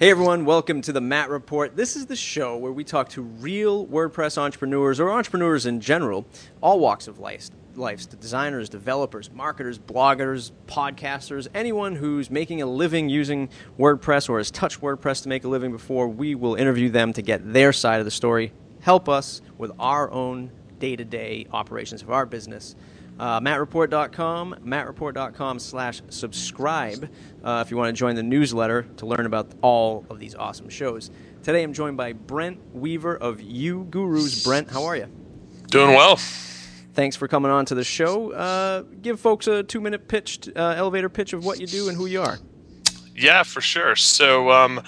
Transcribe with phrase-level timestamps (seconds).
[0.00, 1.76] Hey everyone, welcome to the Matt Report.
[1.76, 6.24] This is the show where we talk to real WordPress entrepreneurs or entrepreneurs in general,
[6.62, 7.50] all walks of life.
[8.18, 14.80] Designers, developers, marketers, bloggers, podcasters, anyone who's making a living using WordPress or has touched
[14.80, 18.06] WordPress to make a living before, we will interview them to get their side of
[18.06, 22.74] the story, help us with our own day to day operations of our business.
[23.20, 27.10] Uh, mattreport.com, mattreport.com slash subscribe
[27.44, 30.70] uh, if you want to join the newsletter to learn about all of these awesome
[30.70, 31.10] shows.
[31.42, 34.42] Today I'm joined by Brent Weaver of uGurus.
[34.42, 35.06] Brent, how are you?
[35.66, 36.16] Doing well.
[36.94, 38.32] Thanks for coming on to the show.
[38.32, 41.98] Uh, give folks a two minute pitch, uh, elevator pitch of what you do and
[41.98, 42.38] who you are.
[43.14, 43.96] Yeah, for sure.
[43.96, 44.82] So, um,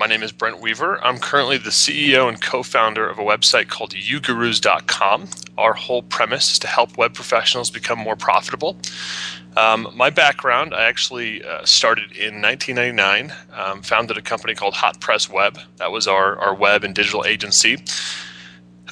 [0.00, 0.98] my name is Brent Weaver.
[1.04, 5.28] I'm currently the CEO and co founder of a website called ugurus.com.
[5.58, 8.78] Our whole premise is to help web professionals become more profitable.
[9.58, 14.98] Um, my background, I actually uh, started in 1999, um, founded a company called Hot
[15.02, 15.58] Press Web.
[15.76, 17.84] That was our, our web and digital agency.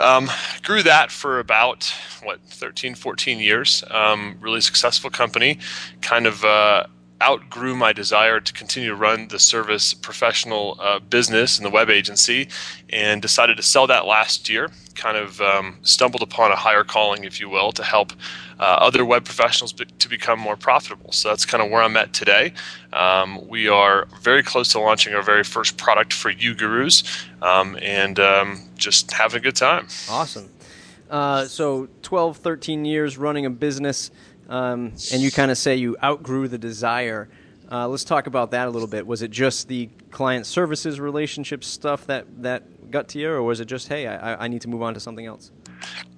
[0.00, 0.28] Um,
[0.62, 1.90] grew that for about
[2.22, 5.58] what 13 14 years um, really successful company
[6.02, 6.86] kind of uh,
[7.22, 11.90] outgrew my desire to continue to run the service professional uh, business in the web
[11.90, 12.48] agency
[12.90, 14.70] and decided to sell that last year.
[14.94, 18.12] Kind of um, stumbled upon a higher calling, if you will, to help
[18.58, 21.12] uh, other web professionals be- to become more profitable.
[21.12, 22.52] So that's kind of where I'm at today.
[22.92, 27.04] Um, we are very close to launching our very first product for uGurus
[27.42, 29.86] um, and um, just having a good time.
[30.08, 30.48] Awesome.
[31.10, 34.10] Uh, so 12, 13 years running a business
[34.48, 37.28] um, and you kind of say you outgrew the desire.
[37.70, 39.06] Uh, let's talk about that a little bit.
[39.06, 43.60] Was it just the client services relationship stuff that, that got to you, or was
[43.60, 45.50] it just, hey, I, I need to move on to something else?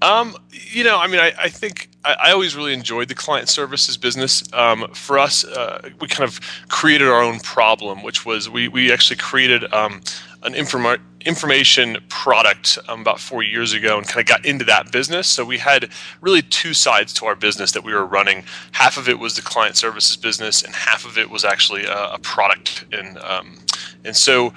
[0.03, 3.48] Um, you know, I mean, I, I think I, I, always really enjoyed the client
[3.48, 4.42] services business.
[4.55, 8.91] Um, for us, uh, we kind of created our own problem, which was we, we
[8.91, 10.01] actually created um,
[10.42, 14.90] an informa- information product um, about four years ago and kind of got into that
[14.90, 15.28] business.
[15.28, 15.90] So we had
[16.20, 18.45] really two sides to our business that we were running.
[18.73, 22.12] Half of it was the client services business, and half of it was actually a,
[22.12, 22.84] a product.
[22.92, 23.58] And um,
[24.05, 24.55] and so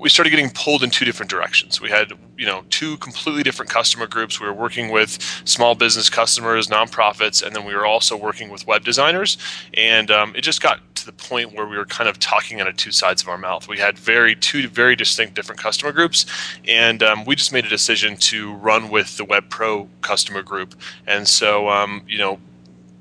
[0.00, 1.80] we started getting pulled in two different directions.
[1.80, 4.40] We had, you know, two completely different customer groups.
[4.40, 8.66] We were working with small business customers, nonprofits, and then we were also working with
[8.66, 9.36] web designers.
[9.74, 12.68] And um, it just got to the point where we were kind of talking out
[12.68, 13.68] of two sides of our mouth.
[13.68, 16.26] We had very two very distinct different customer groups,
[16.66, 20.74] and um, we just made a decision to run with the Web Pro customer group.
[21.06, 22.38] And so, um, you know,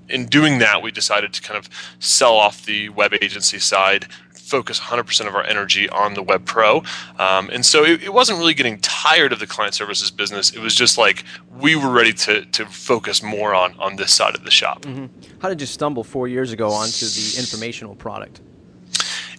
[0.09, 4.07] in doing that, we decided to kind of sell off the web agency side,
[4.43, 6.83] focus 100% of our energy on the Web Pro.
[7.17, 10.51] Um, and so it, it, wasn't really getting tired of the client services business.
[10.51, 11.23] It was just like
[11.59, 14.81] we were ready to, to focus more on, on this side of the shop.
[14.81, 15.05] Mm-hmm.
[15.39, 18.41] How did you stumble four years ago onto the informational product?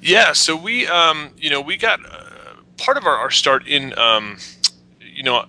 [0.01, 2.25] Yeah, so we, um, you know, we got uh,
[2.79, 4.39] part of our, our start in, um,
[5.01, 5.45] you know,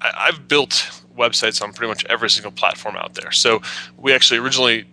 [0.00, 3.32] I, I've built websites on pretty much every single platform out there.
[3.32, 3.60] So
[3.96, 4.86] we actually originally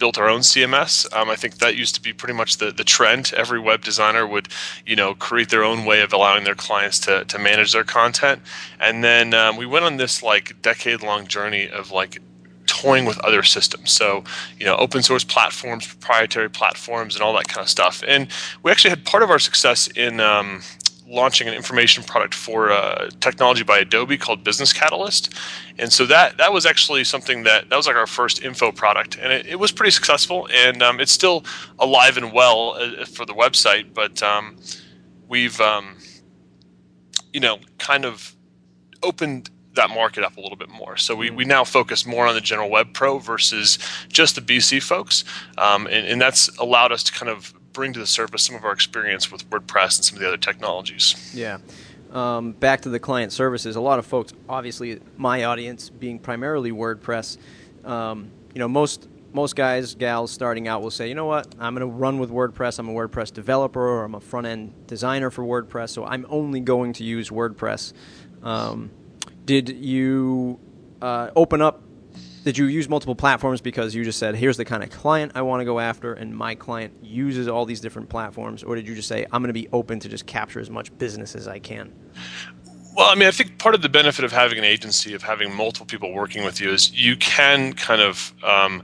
[0.00, 1.06] built our own CMS.
[1.14, 3.32] Um, I think that used to be pretty much the, the trend.
[3.36, 4.48] Every web designer would,
[4.84, 8.42] you know, create their own way of allowing their clients to, to manage their content.
[8.80, 12.18] And then um, we went on this like decade long journey of like
[12.66, 13.90] toying with other systems.
[13.92, 14.24] So,
[14.58, 18.02] you know, open source platforms, proprietary platforms, and all that kind of stuff.
[18.06, 18.28] And
[18.62, 20.62] we actually had part of our success in um,
[21.10, 25.34] launching an information product for uh, technology by Adobe called Business Catalyst,
[25.78, 29.18] and so that that was actually something that that was like our first info product,
[29.20, 31.44] and it, it was pretty successful, and um, it's still
[31.78, 34.56] alive and well uh, for the website, but um,
[35.28, 35.96] we've um,
[37.32, 38.36] you know kind of
[39.02, 40.96] opened that market up a little bit more.
[40.96, 43.78] So we, we now focus more on the general web pro versus
[44.08, 45.24] just the BC folks.
[45.58, 48.64] Um, and, and, that's allowed us to kind of bring to the surface some of
[48.64, 51.32] our experience with WordPress and some of the other technologies.
[51.34, 51.58] Yeah.
[52.12, 56.72] Um, back to the client services, a lot of folks, obviously, my audience being primarily
[56.72, 57.38] WordPress,
[57.84, 61.74] um, you know, most most guys, gals starting out will say, you know what, I'm
[61.74, 62.80] going to run with WordPress.
[62.80, 66.58] I'm a WordPress developer or I'm a front end designer for WordPress, so I'm only
[66.58, 67.92] going to use WordPress.
[68.42, 68.90] Um,
[69.44, 70.58] did you
[71.00, 71.82] uh, open up
[72.44, 75.42] did you use multiple platforms because you just said here's the kind of client i
[75.42, 78.94] want to go after and my client uses all these different platforms or did you
[78.94, 81.58] just say i'm going to be open to just capture as much business as i
[81.58, 81.92] can
[82.96, 85.54] well, I mean, I think part of the benefit of having an agency, of having
[85.54, 88.82] multiple people working with you, is you can kind of um,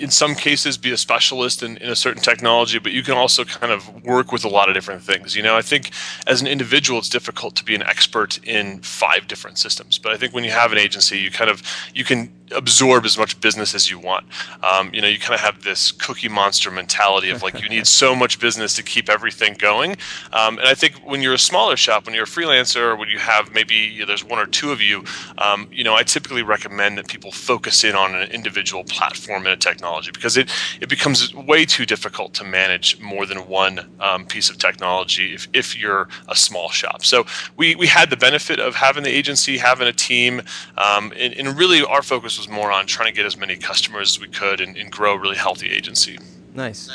[0.00, 3.44] in some cases be a specialist in, in a certain technology, but you can also
[3.44, 5.36] kind of work with a lot of different things.
[5.36, 5.90] You know, I think
[6.26, 9.98] as an individual, it's difficult to be an expert in five different systems.
[9.98, 11.62] But I think when you have an agency, you kind of
[11.94, 14.26] you can absorb as much business as you want.
[14.62, 17.86] Um, you know, you kind of have this cookie monster mentality of like you need
[17.86, 19.96] so much business to keep everything going.
[20.32, 23.18] Um, and I think when you're a smaller shop, when you're a freelancer, when you
[23.18, 25.04] have maybe you know, there's one or two of you,
[25.38, 29.54] um, you know, I typically recommend that people focus in on an individual platform and
[29.54, 30.50] a technology because it
[30.80, 35.48] it becomes way too difficult to manage more than one um, piece of technology if,
[35.52, 37.04] if you're a small shop.
[37.04, 37.26] So
[37.56, 40.42] we we had the benefit of having the agency, having a team,
[40.76, 44.16] um, and, and really our focus was more on trying to get as many customers
[44.16, 46.18] as we could and, and grow a really healthy agency.
[46.54, 46.90] Nice.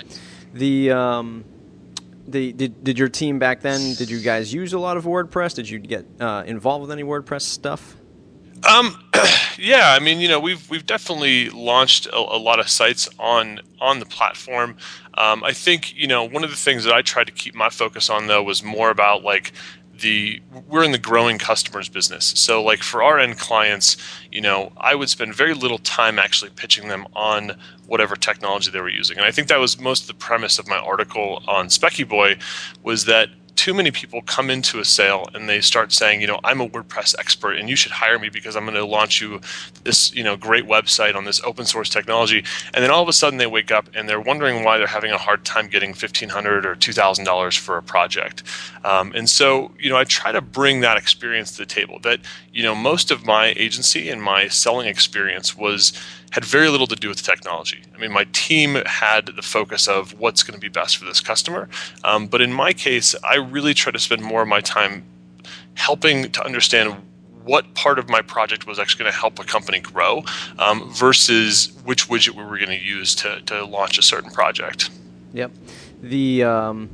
[0.54, 1.46] The um,
[2.28, 3.94] the did did your team back then?
[3.96, 5.56] Did you guys use a lot of WordPress?
[5.56, 7.96] Did you get uh, involved with any WordPress stuff?
[8.68, 9.00] Um,
[9.60, 13.62] yeah, I mean, you know, we've we've definitely launched a, a lot of sites on
[13.80, 14.78] on the platform.
[15.14, 17.70] Um, I think you know one of the things that I tried to keep my
[17.70, 19.52] focus on though was more about like
[20.00, 22.26] the we're in the growing customers business.
[22.26, 23.98] So like for our end clients
[24.32, 27.58] you know i would spend very little time actually pitching them on
[27.88, 29.18] whatever technology they were using.
[29.18, 32.42] And i think that was most of the premise of my article on Speckyboy
[32.84, 36.40] was that too many people come into a sale and they start saying, you know,
[36.44, 39.42] I'm a WordPress expert and you should hire me because I'm going to launch you
[39.84, 42.44] this, you know, great website on this open source technology.
[42.74, 45.12] And then all of a sudden they wake up and they're wondering why they're having
[45.12, 48.44] a hard time getting 1,500 or $2,000 for a project.
[48.84, 52.20] Um, and so, you know, I try to bring that experience to the table that,
[52.52, 55.94] you know, most of my agency and my selling experience was
[56.32, 57.84] had very little to do with the technology.
[57.94, 61.22] I mean, my team had the focus of what's going to be best for this
[61.22, 61.70] customer.
[62.04, 65.06] Um, but in my case, I really try to spend more of my time
[65.76, 66.96] helping to understand
[67.44, 70.24] what part of my project was actually going to help a company grow
[70.58, 74.90] um, versus which widget we were going to use to, to launch a certain project.
[75.34, 75.52] Yep.
[76.02, 76.90] The, um,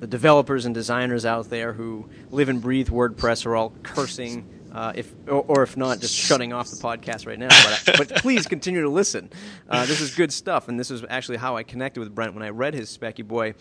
[0.00, 4.92] the developers and designers out there who live and breathe WordPress are all cursing uh,
[4.94, 7.48] if or, or, if not, just shutting off the podcast right now.
[7.84, 9.30] But, but please continue to listen.
[9.68, 12.42] Uh, this is good stuff, and this is actually how I connected with Brent when
[12.42, 13.54] I read his Speckyboy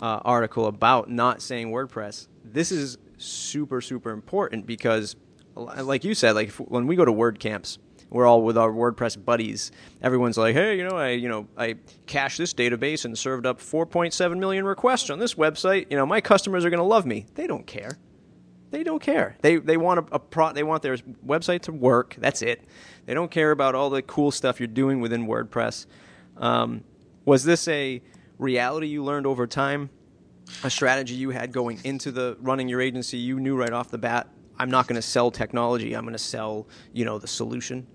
[0.00, 2.28] uh, article about not saying WordPress.
[2.44, 5.16] This is super super important because,
[5.56, 7.78] like you said, like if, when we go to WordCamps,
[8.10, 9.72] we're all with our WordPress buddies.
[10.02, 11.76] Everyone's like, "Hey, you know, I, you know, I
[12.06, 15.86] cached this database and served up 4.7 million requests on this website.
[15.90, 17.98] You know, my customers are going to love me." They don't care.
[18.70, 19.36] They don't care.
[19.40, 20.52] They they want a, a pro.
[20.52, 22.16] They want their website to work.
[22.18, 22.62] That's it.
[23.06, 25.86] They don't care about all the cool stuff you're doing within WordPress.
[26.36, 26.84] Um,
[27.24, 28.02] was this a
[28.38, 29.90] reality you learned over time?
[30.64, 33.18] A strategy you had going into the running your agency?
[33.18, 34.28] You knew right off the bat,
[34.58, 35.94] I'm not going to sell technology.
[35.94, 37.86] I'm going to sell, you know, the solution.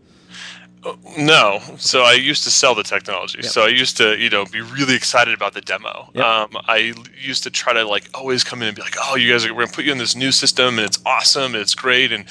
[1.17, 1.61] No.
[1.77, 3.39] So I used to sell the technology.
[3.41, 3.51] Yep.
[3.51, 6.09] So I used to, you know, be really excited about the demo.
[6.13, 6.25] Yep.
[6.25, 9.31] Um, I used to try to like always come in and be like, "Oh, you
[9.31, 11.75] guys are we're gonna put you in this new system, and it's awesome, and it's
[11.75, 12.25] great," and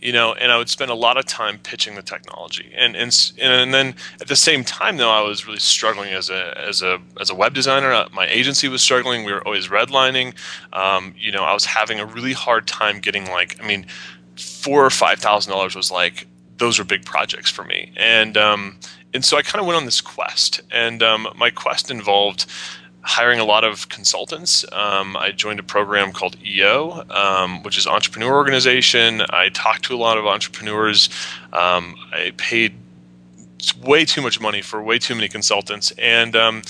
[0.00, 2.72] you know, and I would spend a lot of time pitching the technology.
[2.76, 6.56] And and and then at the same time, though, I was really struggling as a
[6.58, 7.92] as a as a web designer.
[7.92, 9.24] Uh, my agency was struggling.
[9.24, 10.34] We were always redlining.
[10.72, 13.86] Um, you know, I was having a really hard time getting like, I mean,
[14.36, 16.26] four or five thousand dollars was like
[16.58, 17.92] those are big projects for me.
[17.96, 18.78] And um,
[19.14, 22.46] and so I kind of went on this quest, and um, my quest involved
[23.02, 24.66] hiring a lot of consultants.
[24.70, 29.22] Um, I joined a program called EO, um, which is entrepreneur organization.
[29.30, 31.08] I talked to a lot of entrepreneurs.
[31.52, 32.74] Um, I paid
[33.82, 36.62] way too much money for way too many consultants, and um,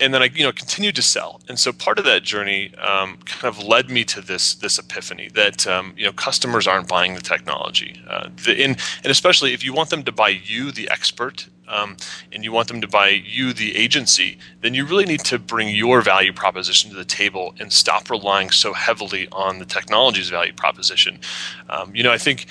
[0.00, 1.40] and then I, you know, continued to sell.
[1.48, 5.28] And so part of that journey um, kind of led me to this this epiphany
[5.34, 9.72] that um, you know customers aren't buying the technology, uh, the, and especially if you
[9.72, 11.96] want them to buy you, the expert, um,
[12.32, 15.74] and you want them to buy you, the agency, then you really need to bring
[15.74, 20.52] your value proposition to the table and stop relying so heavily on the technology's value
[20.52, 21.20] proposition.
[21.68, 22.46] Um, you know, I think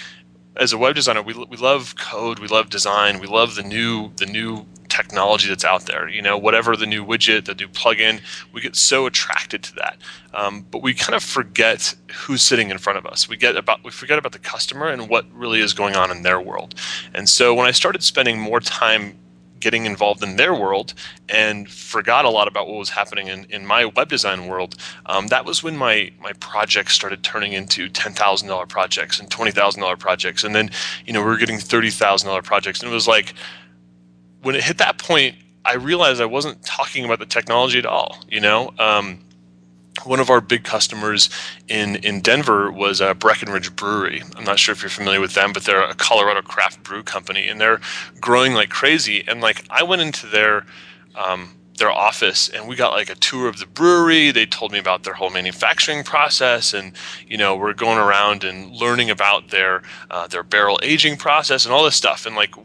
[0.58, 4.12] as a web designer, we, we love code, we love design, we love the new
[4.18, 4.66] the new
[4.98, 6.10] technology that's out there.
[6.10, 8.20] You know, whatever the new widget, the new plugin,
[8.51, 9.98] we get so attracted to that.
[10.34, 13.30] Um, but we kind of forget who's sitting in front of us.
[13.30, 16.24] We get about we forget about the customer and what really is going on in
[16.24, 16.74] their world.
[17.13, 19.18] And so when I started spending more time
[19.60, 20.94] getting involved in their world
[21.30, 24.75] and forgot a lot about what was happening in, in my web design world,
[25.08, 29.30] um, that was when my my projects started turning into ten thousand dollar projects and
[29.30, 30.70] twenty thousand dollar projects, and then
[31.06, 33.34] you know we were getting thirty thousand dollar projects, and it was like
[34.41, 38.17] when it hit that point, I realized I wasn't talking about the technology at all.
[38.29, 39.20] You know, um,
[40.03, 41.29] one of our big customers
[41.67, 44.24] in in Denver was uh, Breckenridge Brewery.
[44.36, 47.48] I'm not sure if you're familiar with them, but they're a Colorado craft brew company,
[47.48, 47.82] and they're
[48.22, 49.24] growing like crazy.
[49.27, 50.65] And like I went into their
[51.15, 54.79] um, their office and we got like a tour of the brewery they told me
[54.79, 56.94] about their whole manufacturing process and
[57.27, 61.74] you know we're going around and learning about their uh, their barrel aging process and
[61.74, 62.56] all this stuff and like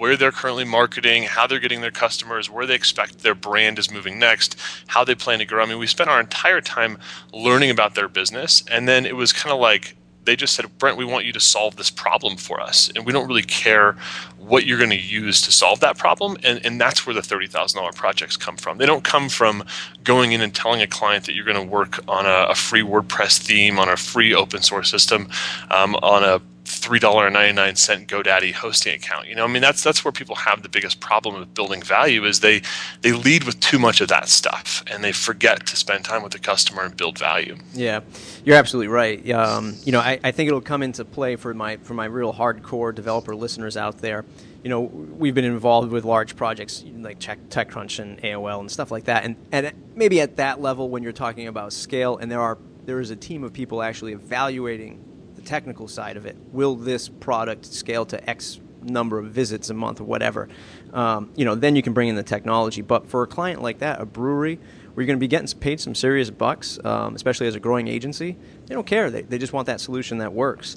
[0.00, 3.90] where they're currently marketing, how they're getting their customers, where they expect their brand is
[3.90, 5.62] moving next, how they plan to grow.
[5.62, 6.96] I mean, we spent our entire time
[7.34, 10.96] learning about their business, and then it was kind of like they just said, Brent,
[10.96, 12.90] we want you to solve this problem for us.
[12.94, 13.92] And we don't really care
[14.38, 16.36] what you're going to use to solve that problem.
[16.44, 18.78] And, and that's where the $30,000 projects come from.
[18.78, 19.64] They don't come from
[20.04, 22.82] going in and telling a client that you're going to work on a, a free
[22.82, 25.28] WordPress theme, on a free open source system,
[25.70, 29.28] um, on a $3.99 GoDaddy hosting account.
[29.28, 32.24] You know, I mean that's that's where people have the biggest problem with building value
[32.24, 32.62] is they
[33.00, 36.32] they lead with too much of that stuff and they forget to spend time with
[36.32, 37.56] the customer and build value.
[37.72, 38.00] Yeah.
[38.44, 39.28] You're absolutely right.
[39.30, 42.32] Um, you know, I, I think it'll come into play for my for my real
[42.32, 44.24] hardcore developer listeners out there.
[44.62, 49.04] You know, we've been involved with large projects like TechCrunch and AOL and stuff like
[49.04, 52.58] that, and and maybe at that level when you're talking about scale, and there are
[52.84, 55.02] there is a team of people actually evaluating
[55.40, 56.36] the technical side of it.
[56.52, 60.48] Will this product scale to X number of visits a month or whatever?
[60.92, 62.82] Um, you know, then you can bring in the technology.
[62.82, 65.80] But for a client like that, a brewery, where you're going to be getting paid
[65.80, 69.10] some serious bucks, um, especially as a growing agency, they don't care.
[69.10, 70.76] They, they just want that solution that works.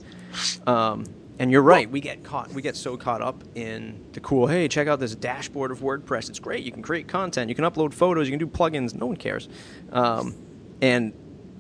[0.68, 1.06] Um,
[1.40, 1.90] and you're right.
[1.90, 2.52] We get caught.
[2.52, 4.46] We get so caught up in the cool.
[4.46, 6.30] Hey, check out this dashboard of WordPress.
[6.30, 6.64] It's great.
[6.64, 7.50] You can create content.
[7.50, 8.28] You can upload photos.
[8.28, 8.94] You can do plugins.
[8.94, 9.50] No one cares.
[9.92, 10.36] Um,
[10.82, 11.12] and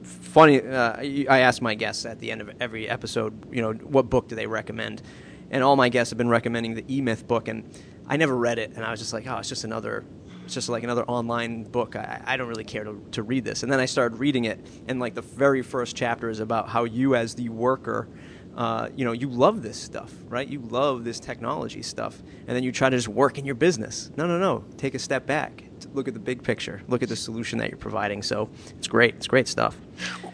[0.03, 0.61] funny.
[0.61, 0.95] Uh,
[1.29, 4.35] I ask my guests at the end of every episode, you know, what book do
[4.35, 5.01] they recommend?
[5.49, 7.69] And all my guests have been recommending the E Myth book, and
[8.07, 10.03] I never read it, and I was just like, oh, it's just another,
[10.45, 11.95] it's just like another online book.
[11.95, 13.63] I, I don't really care to, to read this.
[13.63, 16.85] And then I started reading it, and like the very first chapter is about how
[16.85, 18.07] you, as the worker,
[18.55, 20.47] uh, you know, you love this stuff, right?
[20.47, 24.11] You love this technology stuff, and then you try to just work in your business.
[24.17, 24.65] No, no, no.
[24.77, 25.63] Take a step back.
[25.93, 26.81] Look at the big picture.
[26.87, 28.23] Look at the solution that you're providing.
[28.23, 29.15] So it's great.
[29.15, 29.77] It's great stuff.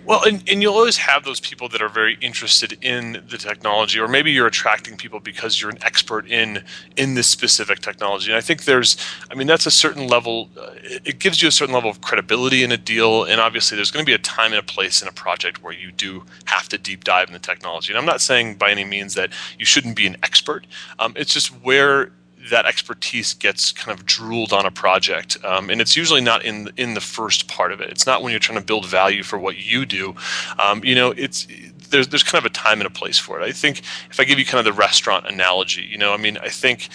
[0.05, 3.99] Well, and, and you'll always have those people that are very interested in the technology,
[3.99, 6.63] or maybe you're attracting people because you're an expert in
[6.95, 8.31] in this specific technology.
[8.31, 8.97] And I think there's,
[9.29, 10.49] I mean, that's a certain level.
[10.57, 10.71] Uh,
[11.05, 14.03] it gives you a certain level of credibility in a deal, and obviously there's going
[14.03, 16.77] to be a time and a place in a project where you do have to
[16.79, 17.91] deep dive in the technology.
[17.91, 20.65] And I'm not saying by any means that you shouldn't be an expert.
[20.97, 22.11] Um, it's just where
[22.49, 26.69] that expertise gets kind of drooled on a project, um, and it's usually not in
[26.77, 27.89] in the first part of it.
[27.89, 30.15] It's not when you're trying to build value for what you do.
[30.57, 31.47] Um, you know, it's
[31.89, 33.43] there's there's kind of a time and a place for it.
[33.43, 36.37] I think if I give you kind of the restaurant analogy, you know, I mean,
[36.37, 36.89] I think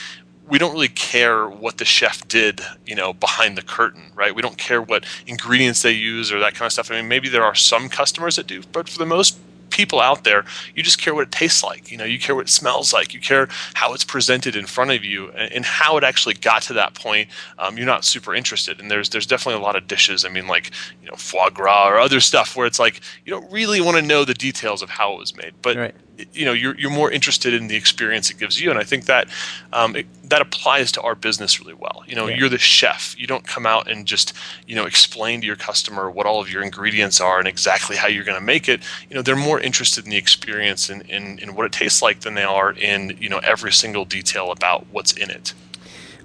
[0.49, 4.35] we don't really care what the chef did, you know, behind the curtain, right?
[4.35, 6.91] We don't care what ingredients they use or that kind of stuff.
[6.91, 9.39] I mean, maybe there are some customers that do, but for the most
[9.75, 11.91] people out there, you just care what it tastes like.
[11.91, 13.13] You know, you care what it smells like.
[13.13, 16.63] You care how it's presented in front of you and, and how it actually got
[16.63, 17.29] to that point.
[17.59, 18.81] Um, you're not super interested.
[18.81, 20.25] And there's there's definitely a lot of dishes.
[20.25, 20.71] I mean, like
[21.03, 24.03] you know, foie gras or other stuff where it's like you don't really want to
[24.03, 25.95] know the details of how it was made, but right
[26.33, 28.71] you know you're, you're more interested in the experience it gives you.
[28.71, 29.29] And i think that
[29.73, 32.03] um, it, that applies to our business really well.
[32.07, 32.37] You know yeah.
[32.37, 33.15] you're the chef.
[33.19, 34.33] You don't come out and just
[34.67, 38.09] you know explain to your customer what all of your ingredients are and exactly how
[38.09, 38.83] you're going to make it.
[39.09, 42.03] You know they're more interested in the experience and in, in, in what it tastes
[42.03, 45.55] like than they are in you know every single detail about what's in it.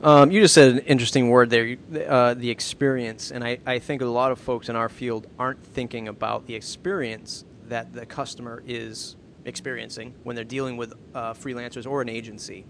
[0.01, 1.75] Um, you just said an interesting word there,
[2.07, 3.31] uh, the experience.
[3.31, 6.55] And I, I think a lot of folks in our field aren't thinking about the
[6.55, 9.17] experience that the customer is
[9.49, 12.65] experiencing when they're dealing with uh, freelancers or an agency.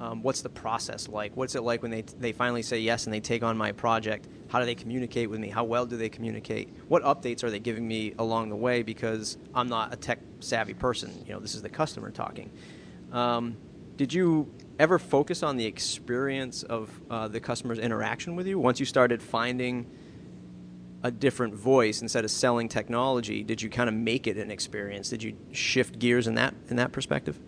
[0.00, 1.36] Um, what's the process like?
[1.36, 4.28] What's it like when they, they finally say yes and they take on my project?
[4.46, 5.48] How do they communicate with me?
[5.48, 6.68] How well do they communicate?
[6.86, 8.84] What updates are they giving me along the way?
[8.84, 11.12] Because I'm not a tech savvy person.
[11.26, 12.50] You know, this is the customer talking.
[13.10, 13.56] Um,
[13.96, 18.78] did you ever focus on the experience of uh, the customer's interaction with you once
[18.78, 19.90] you started finding
[21.02, 25.08] a different voice instead of selling technology did you kind of make it an experience?
[25.08, 27.38] Did you shift gears in that in that perspective?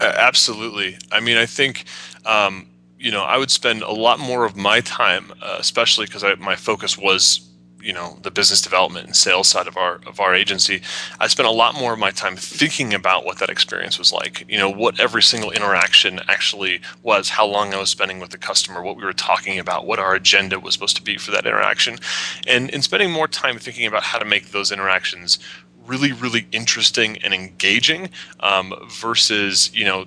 [0.00, 0.98] Uh, absolutely.
[1.10, 1.84] I mean i think
[2.26, 2.68] um,
[2.98, 6.56] you know i would spend a lot more of my time uh, especially because my
[6.56, 7.51] focus was
[7.82, 10.80] you know the business development and sales side of our of our agency
[11.20, 14.44] i spent a lot more of my time thinking about what that experience was like.
[14.48, 18.38] You know what every single interaction actually was how long i was spending with the
[18.38, 21.46] customer what we were talking about what our agenda was supposed to be for that
[21.46, 21.98] interaction.
[22.46, 25.38] And in spending more time thinking about how to make those interactions
[25.86, 28.10] really really interesting and engaging
[28.40, 30.06] um, versus you know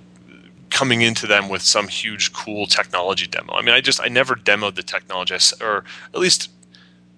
[0.69, 3.53] coming into them with some huge cool technology demo.
[3.53, 6.49] I mean, I just I never demoed the technology, or at least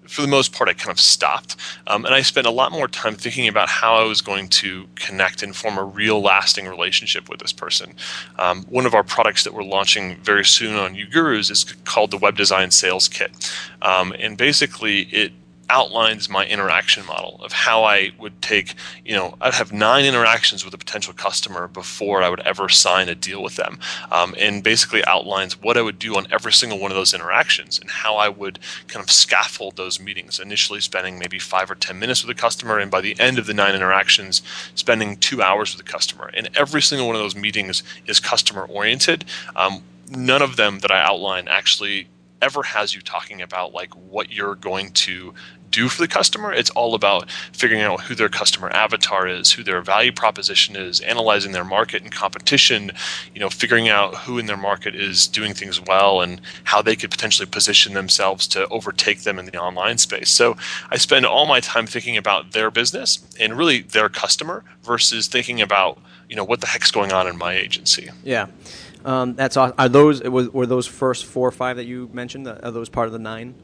[0.08, 1.56] for the most part, I kind of stopped.
[1.86, 4.86] Um, and I spent a lot more time thinking about how I was going to
[4.94, 7.94] connect and form a real lasting relationship with this person.
[8.38, 12.18] Um, one of our products that we're launching very soon on UGurus is called the
[12.18, 13.52] Web Design Sales Kit.
[13.82, 15.32] Um, and basically, it
[15.70, 20.64] outlines my interaction model of how I would take, you know, I'd have nine interactions
[20.64, 23.78] with a potential customer before I would ever sign a deal with them.
[24.10, 27.78] Um, and basically outlines what I would do on every single one of those interactions
[27.78, 31.98] and how I would kind of scaffold those meetings, initially spending maybe five or 10
[31.98, 32.78] minutes with a customer.
[32.78, 34.42] And by the end of the nine interactions,
[34.74, 36.30] spending two hours with a customer.
[36.34, 39.24] And every single one of those meetings is customer oriented.
[39.54, 42.08] Um, none of them that I outline actually
[42.40, 45.34] ever has you talking about like what you're going to
[45.70, 46.52] do for the customer.
[46.52, 51.00] It's all about figuring out who their customer avatar is, who their value proposition is,
[51.00, 52.92] analyzing their market and competition,
[53.34, 56.96] you know, figuring out who in their market is doing things well and how they
[56.96, 60.30] could potentially position themselves to overtake them in the online space.
[60.30, 60.56] So
[60.90, 65.60] I spend all my time thinking about their business and really their customer versus thinking
[65.60, 65.98] about,
[66.28, 68.10] you know, what the heck's going on in my agency.
[68.24, 68.46] Yeah.
[69.04, 69.74] Um, that's awesome.
[69.78, 72.48] Are those were those first four or five that you mentioned?
[72.48, 73.54] Are those part of the nine?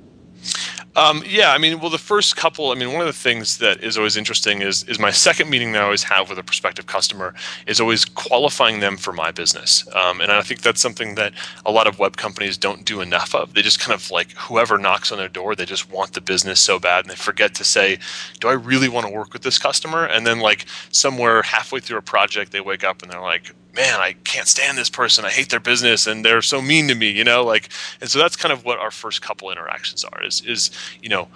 [0.96, 2.70] Um, yeah, I mean, well, the first couple.
[2.70, 5.72] I mean, one of the things that is always interesting is is my second meeting
[5.72, 7.34] that I always have with a prospective customer
[7.66, 11.32] is always qualifying them for my business, um, and I think that's something that
[11.66, 13.54] a lot of web companies don't do enough of.
[13.54, 16.60] They just kind of like whoever knocks on their door, they just want the business
[16.60, 17.98] so bad, and they forget to say,
[18.38, 21.98] "Do I really want to work with this customer?" And then like somewhere halfway through
[21.98, 25.24] a project, they wake up and they're like, man, I can't stand this person.
[25.24, 27.68] I hate their business and they're so mean to me, you know, like,
[28.00, 30.70] and so that's kind of what our first couple interactions are is, is,
[31.02, 31.28] you know,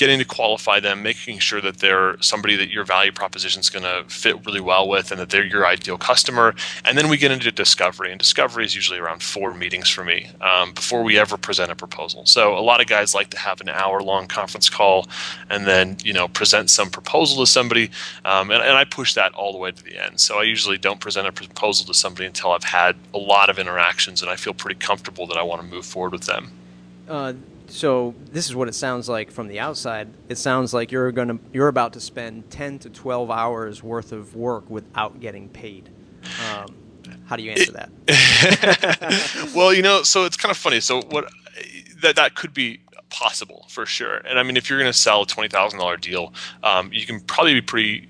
[0.00, 3.82] getting to qualify them, making sure that they're somebody that your value proposition is going
[3.82, 6.54] to fit really well with and that they're your ideal customer.
[6.86, 8.10] And then we get into discovery.
[8.10, 11.76] And discovery is usually around four meetings for me um, before we ever present a
[11.76, 12.24] proposal.
[12.24, 15.06] So a lot of guys like to have an hour long conference call
[15.50, 17.90] and then, you know, present some proposal to somebody.
[18.24, 20.18] Um, and, and I push that all the way to the end.
[20.18, 23.58] So I usually don't present a proposal to somebody until I've had a lot of
[23.58, 26.52] interactions and I feel pretty comfortable that I want to move forward with them.
[27.10, 27.32] Uh,
[27.66, 30.08] so this is what it sounds like from the outside.
[30.28, 34.36] It sounds like you're gonna you're about to spend ten to twelve hours worth of
[34.36, 35.88] work without getting paid.
[36.48, 36.76] Um,
[37.26, 39.50] how do you answer that?
[39.54, 40.80] well, you know, so it's kind of funny.
[40.80, 41.30] So what
[42.00, 44.18] that that could be possible for sure.
[44.18, 47.06] And I mean, if you're going to sell a twenty thousand dollar deal, um, you
[47.06, 48.08] can probably be pretty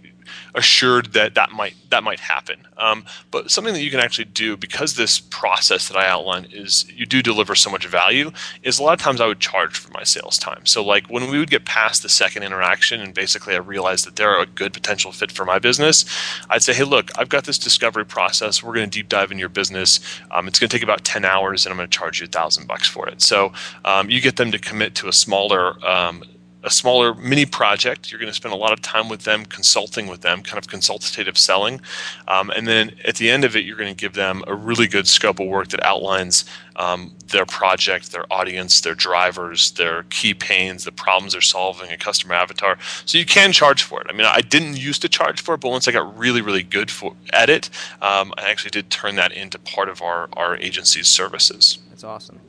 [0.55, 2.67] assured that that might that might happen.
[2.77, 6.91] Um, but something that you can actually do because this process that I outline is
[6.95, 8.31] you do deliver so much value
[8.63, 10.67] is a lot of times I would charge for my sales time.
[10.67, 14.17] So like when we would get past the second interaction and basically I realized that
[14.17, 16.05] they're a good potential fit for my business,
[16.49, 18.63] I'd say, hey, look, I've got this discovery process.
[18.63, 20.01] We're going to deep dive in your business.
[20.31, 22.31] Um, it's going to take about ten hours, and I'm going to charge you a
[22.31, 23.21] thousand bucks for it.
[23.21, 23.53] So
[23.85, 26.23] um, you get them to commit to a smaller um,
[26.63, 28.11] a smaller mini project.
[28.11, 30.69] You're going to spend a lot of time with them, consulting with them, kind of
[30.69, 31.81] consultative selling.
[32.29, 34.87] Um, and then at the end of it, you're going to give them a really
[34.87, 36.45] good scope of work that outlines
[36.77, 41.97] um, their project, their audience, their drivers, their key pains, the problems they're solving, a
[41.97, 42.79] customer avatar.
[43.07, 44.07] So you can charge for it.
[44.11, 46.63] I mean, I didn't used to charge for it, but once I got really, really
[46.63, 47.71] good for, at it,
[48.03, 51.79] um, I actually did turn that into part of our, our agency's services.
[51.91, 52.41] That's awesome.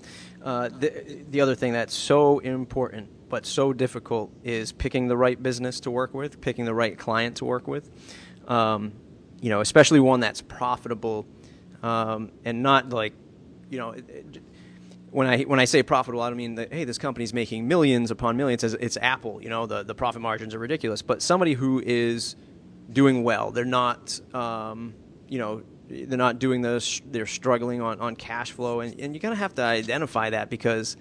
[0.43, 5.41] Uh, the, the other thing that's so important but so difficult is picking the right
[5.41, 7.89] business to work with, picking the right client to work with.
[8.48, 8.91] Um,
[9.39, 11.26] you know, especially one that's profitable
[11.82, 13.13] um, and not like,
[13.70, 14.44] you know, it, it,
[15.12, 18.12] when I when I say profitable, I don't mean that hey, this company's making millions
[18.12, 18.63] upon millions.
[18.63, 21.02] It's, it's Apple, you know, the the profit margins are ridiculous.
[21.02, 22.36] But somebody who is
[22.91, 24.94] doing well, they're not, um,
[25.30, 27.02] you know, they're not doing this.
[27.10, 30.98] They're struggling on, on cash flow, and, and you're gonna have to identify that because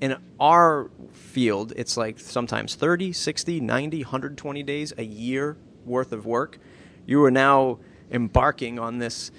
[0.00, 6.26] in our field, it's like sometimes 30, 60, 90, 120 days, a year worth of
[6.26, 6.58] work.
[7.06, 7.78] You are now
[8.10, 9.30] embarking on this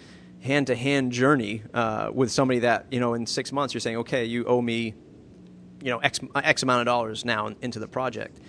[0.41, 3.97] hand to hand journey uh, with somebody that, you know, in six months you're saying,
[3.97, 4.93] okay, you owe me,
[5.81, 8.39] you know, X, X amount of dollars now into the project.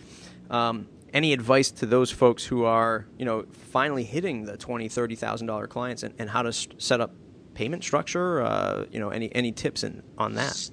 [0.50, 5.14] Um, any advice to those folks who are, you know, finally hitting the twenty, thirty
[5.14, 7.12] thousand dollar clients and, and how to st- set up
[7.54, 8.42] payment structure?
[8.42, 10.70] Uh, you know, any any tips in, on that?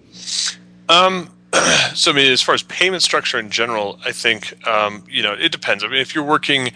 [0.89, 1.30] Um,
[1.93, 5.34] so I mean, as far as payment structure in general, I think um, you know
[5.34, 5.84] it depends.
[5.84, 6.71] I mean, if you're working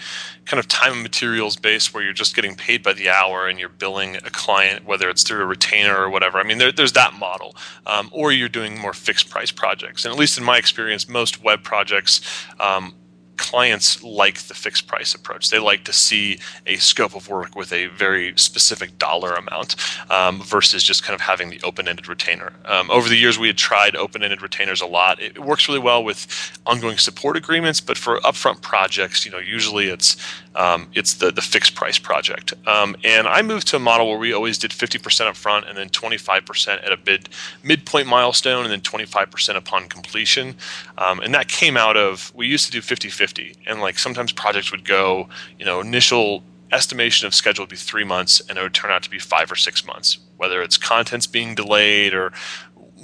[0.45, 3.59] kind of time and materials based, where you're just getting paid by the hour and
[3.59, 6.93] you're billing a client, whether it's through a retainer or whatever, I mean, there, there's
[6.93, 7.55] that model.
[7.85, 11.43] Um, or you're doing more fixed price projects, and at least in my experience, most
[11.43, 12.21] web projects.
[12.59, 12.93] Um,
[13.39, 15.49] clients like the fixed price approach.
[15.49, 19.75] They like to see a scope of work with a very specific dollar amount
[20.11, 22.53] um, versus just kind of having the open ended retainer.
[22.65, 25.21] Um, over the years, we had tried open ended retainers a lot.
[25.21, 26.27] It works really well with
[26.65, 30.17] ongoing support agreements, but for upfront projects, you know, usually it's
[30.55, 32.53] um, it's the, the fixed price project.
[32.67, 35.89] Um, and I moved to a model where we always did 50% upfront and then
[35.89, 37.29] 25% at a mid,
[37.63, 40.55] midpoint milestone and then 25% upon completion.
[40.97, 43.28] Um, and that came out of, we used to do 50 50.
[43.65, 48.03] And like sometimes projects would go, you know, initial estimation of schedule would be three
[48.03, 51.27] months and it would turn out to be five or six months, whether it's contents
[51.27, 52.31] being delayed or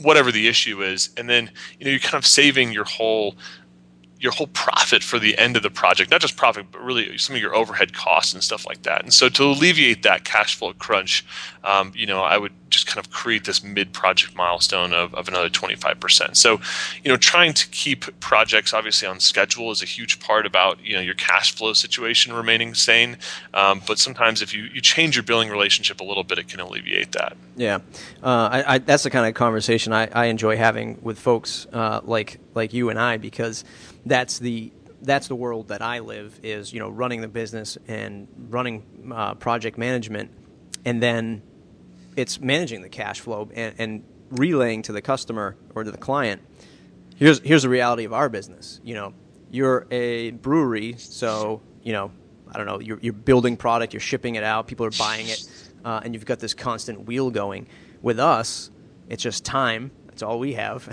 [0.02, 1.10] whatever the issue is.
[1.18, 3.36] And then, you know, you're kind of saving your whole
[4.26, 7.36] your whole profit for the end of the project, not just profit, but really some
[7.36, 9.04] of your overhead costs and stuff like that.
[9.04, 11.24] And so to alleviate that cash flow crunch,
[11.64, 15.48] um, you know, I would just kind of create this mid-project milestone of, of another
[15.48, 16.36] 25%.
[16.36, 16.60] So,
[17.04, 20.96] you know, trying to keep projects obviously on schedule is a huge part about, you
[20.96, 23.18] know, your cash flow situation remaining sane.
[23.54, 26.60] Um, but sometimes if you, you change your billing relationship a little bit, it can
[26.60, 27.38] alleviate that.
[27.56, 27.76] Yeah.
[28.24, 32.02] Uh, I, I, that's the kind of conversation I, I enjoy having with folks uh,
[32.04, 33.64] like, like you and I, because
[34.06, 38.28] that's the that's the world that I live is you know running the business and
[38.50, 40.32] running uh, project management,
[40.84, 41.42] and then
[42.16, 46.42] it's managing the cash flow and, and, relaying to the customer or to the client.
[47.16, 48.82] Here's here's the reality of our business.
[48.84, 49.14] You know,
[49.52, 52.12] you're a brewery, so you know
[52.52, 55.48] I don't know you're, you're building product, you're shipping it out, people are buying it,
[55.86, 57.68] uh, and you've got this constant wheel going.
[58.02, 58.72] With us,
[59.10, 59.92] it's just time.
[60.16, 60.88] That's all we have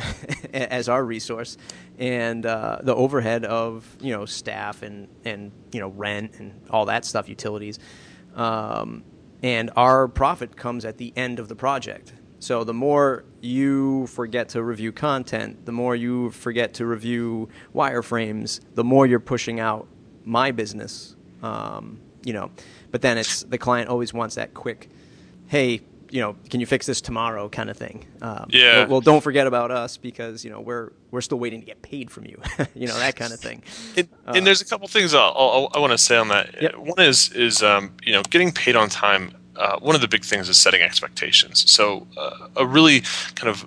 [0.53, 1.57] as our resource,
[1.97, 6.87] and uh, the overhead of you know staff and and you know rent and all
[6.87, 7.79] that stuff, utilities,
[8.35, 9.05] um,
[9.41, 12.15] and our profit comes at the end of the project.
[12.41, 18.59] So the more you forget to review content, the more you forget to review wireframes,
[18.75, 19.87] the more you're pushing out
[20.25, 21.15] my business.
[21.45, 22.51] Um, you know,
[22.91, 24.89] but then it's the client always wants that quick,
[25.47, 28.05] hey, you know, can you fix this tomorrow kind of thing.
[28.21, 28.81] Um, yeah.
[28.81, 31.81] Well, well, don't forget about us because you know we're we're still waiting to get
[31.81, 32.41] paid from you.
[32.75, 33.63] you know that kind of thing.
[33.97, 36.61] It, uh, and there's a couple things I'll, I'll, i want to say on that.
[36.61, 36.77] Yep.
[36.77, 39.33] One is is um, you know getting paid on time.
[39.57, 41.71] Uh, one of the big things is setting expectations.
[41.71, 43.03] So uh, a really
[43.35, 43.67] kind of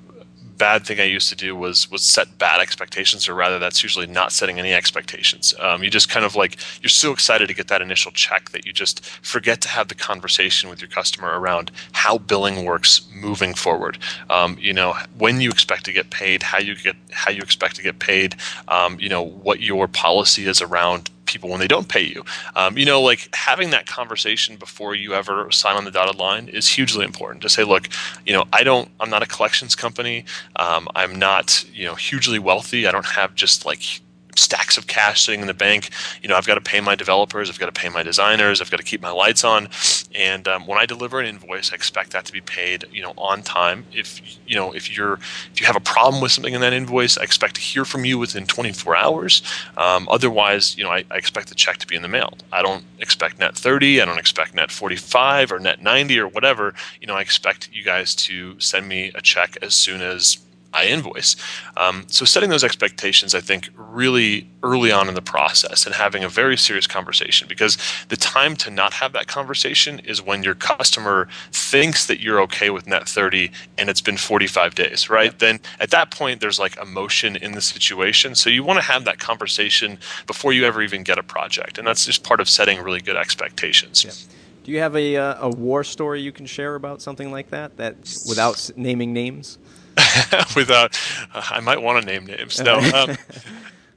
[0.58, 4.08] bad thing I used to do was was set bad expectations, or rather, that's usually
[4.08, 5.54] not setting any expectations.
[5.60, 8.66] Um, you just kind of like you're so excited to get that initial check that
[8.66, 13.54] you just forget to have the conversation with your customer around how billing works moving
[13.54, 13.98] forward.
[14.30, 17.76] Um, you know, when you expect to get paid, how you get how you expect
[17.78, 18.36] to get paid.
[18.68, 22.24] Um, you know, what your policy is around people when they don't pay you.
[22.56, 26.48] Um, you know, like having that conversation before you ever sign on the dotted line
[26.48, 27.42] is hugely important.
[27.42, 27.90] To say, look,
[28.26, 30.24] you know, I don't, I'm not a collections company.
[30.56, 32.88] Um, I'm not, you know, hugely wealthy.
[32.88, 34.02] I don't have just like
[34.36, 35.90] stacks of cash sitting in the bank.
[36.22, 38.72] You know, I've got to pay my developers, I've got to pay my designers, I've
[38.72, 39.70] got to keep my lights on.
[40.14, 43.14] And um, when I deliver an invoice, I expect that to be paid, you know,
[43.18, 43.86] on time.
[43.92, 47.18] If you know, if you're if you have a problem with something in that invoice,
[47.18, 49.42] I expect to hear from you within 24 hours.
[49.78, 52.34] Um, otherwise, you know, I, I, expect the check to be in the mail.
[52.52, 56.74] I don't expect net 30, I don't expect net 45 or net 90 or whatever.
[57.02, 60.38] You know, I expect you guys to send me a check as soon as
[60.76, 61.36] I invoice.
[61.78, 66.24] Um, so setting those expectations, I think, really early on in the process and having
[66.24, 67.78] a very serious conversation because
[68.10, 72.70] the time to not have that conversation is when your customer thinks that you're okay
[72.70, 75.26] with net 30 and it's been 45 days, right?
[75.26, 75.40] Yep.
[75.40, 78.36] Then at that point, there's like emotion in the situation.
[78.36, 81.78] So you want to have that conversation before you ever even get a project.
[81.78, 84.04] And that's just part of setting really good expectations.
[84.04, 84.14] Yep.
[84.66, 87.78] Do you have a, uh, a war story you can share about something like that,
[87.78, 89.60] that without naming names?
[90.56, 91.00] without
[91.34, 92.60] uh, I might want to name names.
[92.60, 93.18] No, um,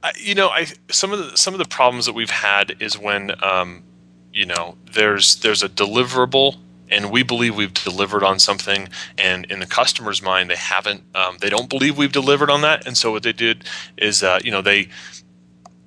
[0.03, 2.97] I, you know, I some of the some of the problems that we've had is
[2.97, 3.83] when um,
[4.33, 6.57] you know there's there's a deliverable
[6.91, 11.37] and we believe we've delivered on something and in the customer's mind they haven't um,
[11.39, 13.63] they don't believe we've delivered on that and so what they did
[13.97, 14.87] is uh, you know they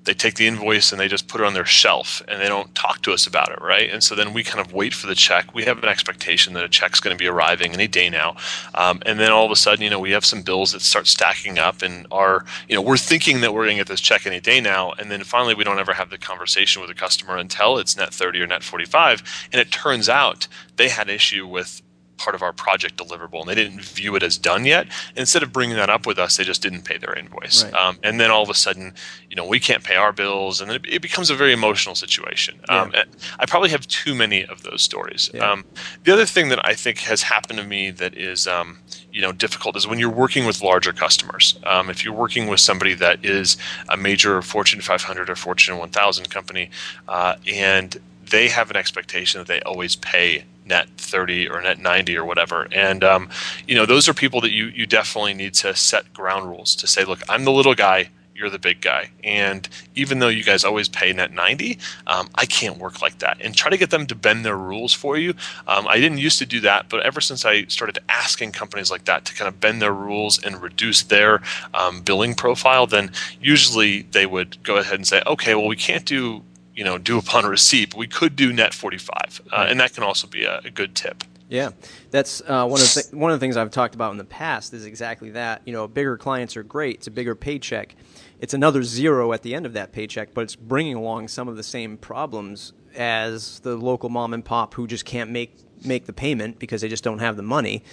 [0.05, 2.73] they take the invoice and they just put it on their shelf and they don't
[2.75, 3.89] talk to us about it, right?
[3.89, 5.53] And so then we kind of wait for the check.
[5.53, 8.35] We have an expectation that a check's going to be arriving any day now,
[8.75, 11.07] um, and then all of a sudden, you know, we have some bills that start
[11.07, 14.25] stacking up, and are you know we're thinking that we're going to get this check
[14.25, 17.37] any day now, and then finally we don't ever have the conversation with the customer
[17.37, 21.47] until it's net 30 or net 45, and it turns out they had an issue
[21.47, 21.81] with
[22.17, 24.83] part of our project deliverable and they didn't view it as done yet.
[25.09, 27.63] And instead of bringing that up with us, they just didn't pay their invoice.
[27.63, 27.73] Right.
[27.73, 28.93] Um, and then all of a sudden,
[29.29, 31.95] you know, we can't pay our bills, and then it, it becomes a very emotional
[31.95, 32.59] situation.
[32.69, 32.81] Yeah.
[32.81, 32.93] Um,
[33.39, 35.29] I probably have too many of those stories.
[35.33, 35.51] Yeah.
[35.51, 35.65] Um,
[36.03, 38.79] the other thing that I think has happened to me that is, um,
[39.11, 41.59] you know, difficult is when you're working with larger customers.
[41.65, 43.57] Um, if you're working with somebody that is
[43.89, 46.69] a major Fortune 500 or Fortune 1000 company,
[47.07, 47.99] uh, and
[48.29, 52.67] they have an expectation that they always pay net 30 or net 90 or whatever.
[52.71, 53.29] And um,
[53.67, 56.87] you know those are people that you you definitely need to set ground rules to
[56.87, 59.11] say look i'm the little guy you're the big guy.
[59.23, 63.37] And even though you guys always pay net 90 um, i can't work like that
[63.39, 65.35] and try to get them to bend their rules for you.
[65.67, 69.05] Um, i didn't used to do that but ever since i started asking companies like
[69.05, 71.41] that to kind of bend their rules and reduce their
[71.73, 76.05] um, billing profile then usually they would go ahead and say okay well we can't
[76.05, 76.43] do
[76.75, 77.91] you know due upon receipt.
[77.91, 80.95] But we could do net 45, uh, and that can also be a, a good
[80.95, 81.23] tip.
[81.49, 81.69] Yeah,
[82.09, 84.23] that's uh, one of the th- one of the things I've talked about in the
[84.23, 85.61] past is exactly that.
[85.65, 86.95] You know, bigger clients are great.
[86.95, 87.95] It's a bigger paycheck.
[88.39, 91.55] It's another zero at the end of that paycheck, but it's bringing along some of
[91.55, 95.55] the same problems as the local mom and pop who just can't make
[95.85, 97.83] make the payment because they just don't have the money.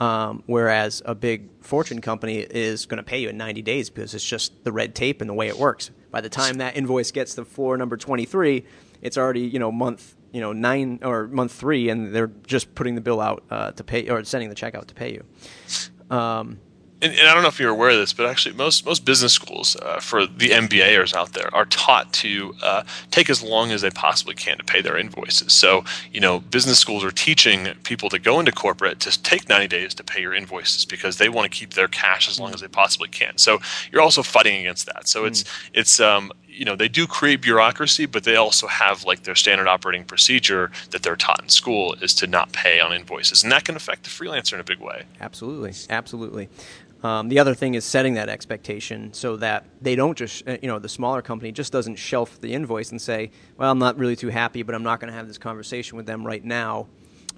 [0.00, 4.14] Um, whereas a big fortune company is going to pay you in 90 days because
[4.14, 5.90] it's just the red tape and the way it works.
[6.10, 8.64] By the time that invoice gets to floor number 23,
[9.02, 12.94] it's already you know month you know nine or month three, and they're just putting
[12.94, 16.16] the bill out uh, to pay or sending the check out to pay you.
[16.16, 16.60] Um,
[17.00, 19.32] and, and, I don't know if you're aware of this, but actually, most most business
[19.32, 23.82] schools uh, for the MBAers out there are taught to uh, take as long as
[23.82, 25.52] they possibly can to pay their invoices.
[25.52, 29.68] So, you know, business schools are teaching people to go into corporate to take 90
[29.68, 32.60] days to pay your invoices because they want to keep their cash as long as
[32.60, 33.38] they possibly can.
[33.38, 33.60] So,
[33.92, 35.06] you're also fighting against that.
[35.06, 35.70] So, it's mm.
[35.74, 39.68] it's um, you know they do create bureaucracy, but they also have like their standard
[39.68, 43.64] operating procedure that they're taught in school is to not pay on invoices, and that
[43.64, 45.04] can affect the freelancer in a big way.
[45.20, 46.48] Absolutely, absolutely.
[47.02, 50.66] Um, the other thing is setting that expectation so that they don't just, uh, you
[50.66, 54.16] know, the smaller company just doesn't shelf the invoice and say, well, I'm not really
[54.16, 56.88] too happy, but I'm not going to have this conversation with them right now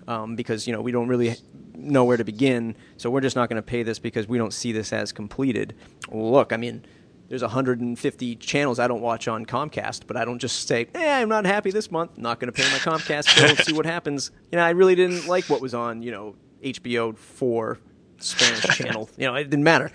[0.09, 1.37] um, because, you know, we don't really
[1.75, 2.75] know where to begin.
[2.97, 5.75] So we're just not going to pay this because we don't see this as completed.
[6.11, 6.83] Look, I mean,
[7.31, 11.29] there's 150 channels I don't watch on Comcast, but I don't just say, "Eh, I'm
[11.29, 12.19] not happy this month.
[12.19, 13.57] Not going to pay my Comcast bill.
[13.65, 17.17] see what happens." You know, I really didn't like what was on, you know, HBO
[17.17, 17.79] four
[18.19, 19.09] Spanish channel.
[19.17, 19.93] You know, it didn't matter.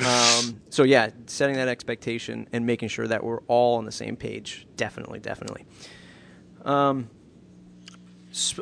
[0.00, 4.16] Um, so yeah, setting that expectation and making sure that we're all on the same
[4.16, 4.66] page.
[4.76, 5.66] Definitely, definitely.
[6.64, 7.10] Um,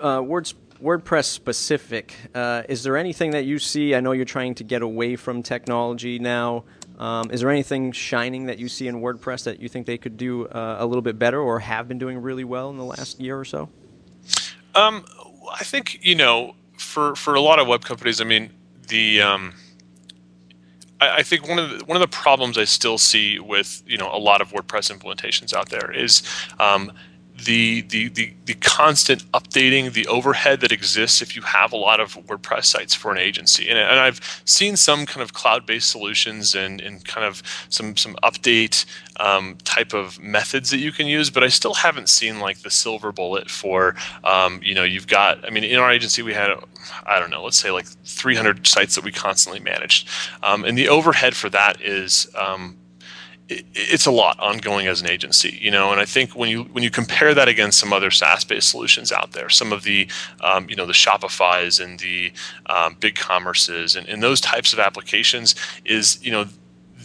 [0.02, 2.14] uh, words, WordPress specific.
[2.34, 3.94] Uh, is there anything that you see?
[3.94, 6.64] I know you're trying to get away from technology now.
[6.98, 10.16] Um, is there anything shining that you see in WordPress that you think they could
[10.16, 13.20] do uh, a little bit better or have been doing really well in the last
[13.20, 13.68] year or so?
[14.74, 15.04] Um,
[15.52, 18.50] I think you know, for for a lot of web companies, I mean,
[18.88, 19.54] the um,
[21.00, 23.98] I, I, think one of the, one of the problems I still see with you
[23.98, 26.22] know a lot of WordPress implementations out there is
[26.58, 26.92] um,
[27.44, 32.00] the, the, the, the constant updating, the overhead that exists if you have a lot
[32.00, 33.68] of WordPress sites for an agency.
[33.68, 38.14] And, and I've seen some kind of cloud-based solutions and, and kind of some, some
[38.22, 38.86] update
[39.18, 42.70] um, type of methods that you can use, but I still haven't seen like the
[42.70, 43.94] silver bullet for,
[44.24, 46.50] um, you know, you've got, I mean, in our agency we had,
[47.04, 50.08] I don't know, let's say like 300 sites that we constantly managed.
[50.42, 52.76] Um, and the overhead for that is um,
[53.48, 56.82] it's a lot ongoing as an agency, you know, and I think when you when
[56.82, 60.08] you compare that against some other SaaS-based solutions out there, some of the
[60.40, 62.32] um, you know the Shopify's and the
[62.66, 65.54] um, BigCommerces and, and those types of applications
[65.84, 66.46] is you know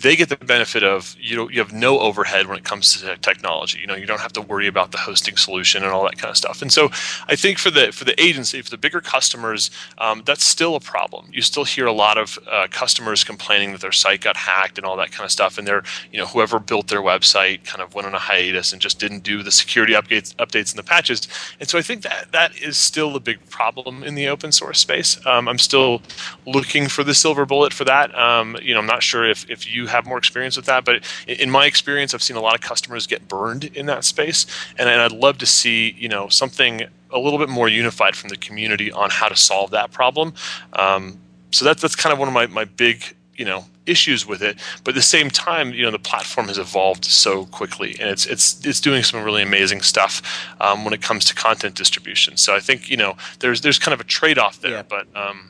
[0.02, 3.18] they get the benefit of you know you have no overhead when it comes to
[3.18, 3.80] technology.
[3.80, 6.30] You know you don't have to worry about the hosting solution and all that kind
[6.30, 6.62] of stuff.
[6.62, 6.90] And so
[7.28, 10.80] I think for the for the agency, for the bigger customers, um, that's still a
[10.80, 11.28] problem.
[11.32, 14.86] You still hear a lot of uh, customers complaining that their site got hacked and
[14.86, 17.94] all that kind of stuff, and they're you know whoever built their website kind of
[17.94, 21.28] went on a hiatus and just didn't do the security updates updates and the patches.
[21.60, 24.80] And so I think that that is still a big problem in the open source
[24.80, 25.24] space.
[25.26, 26.02] Um, I'm still
[26.46, 28.14] looking for the silver bullet for that.
[28.18, 31.04] Um, you know I'm not sure if if you have more experience with that, but
[31.28, 34.46] in my experience, I've seen a lot of customers get burned in that space,
[34.78, 38.38] and I'd love to see you know something a little bit more unified from the
[38.38, 40.34] community on how to solve that problem.
[40.74, 41.20] Um,
[41.52, 44.58] so that's that's kind of one of my my big you know issues with it
[44.84, 48.26] but at the same time you know the platform has evolved so quickly and it's
[48.28, 50.22] it's it's doing some really amazing stuff
[50.60, 53.94] um, when it comes to content distribution so i think you know there's there's kind
[53.94, 54.84] of a trade-off there yeah.
[54.84, 55.50] but um,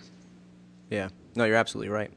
[0.89, 2.11] yeah no you're absolutely right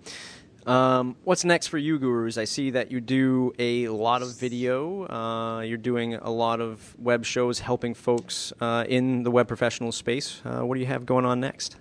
[0.66, 2.38] um, what's next for you, gurus?
[2.38, 5.06] I see that you do a lot of video.
[5.08, 9.92] Uh, you're doing a lot of web shows helping folks uh, in the web professional
[9.92, 10.40] space.
[10.44, 11.76] Uh, what do you have going on next?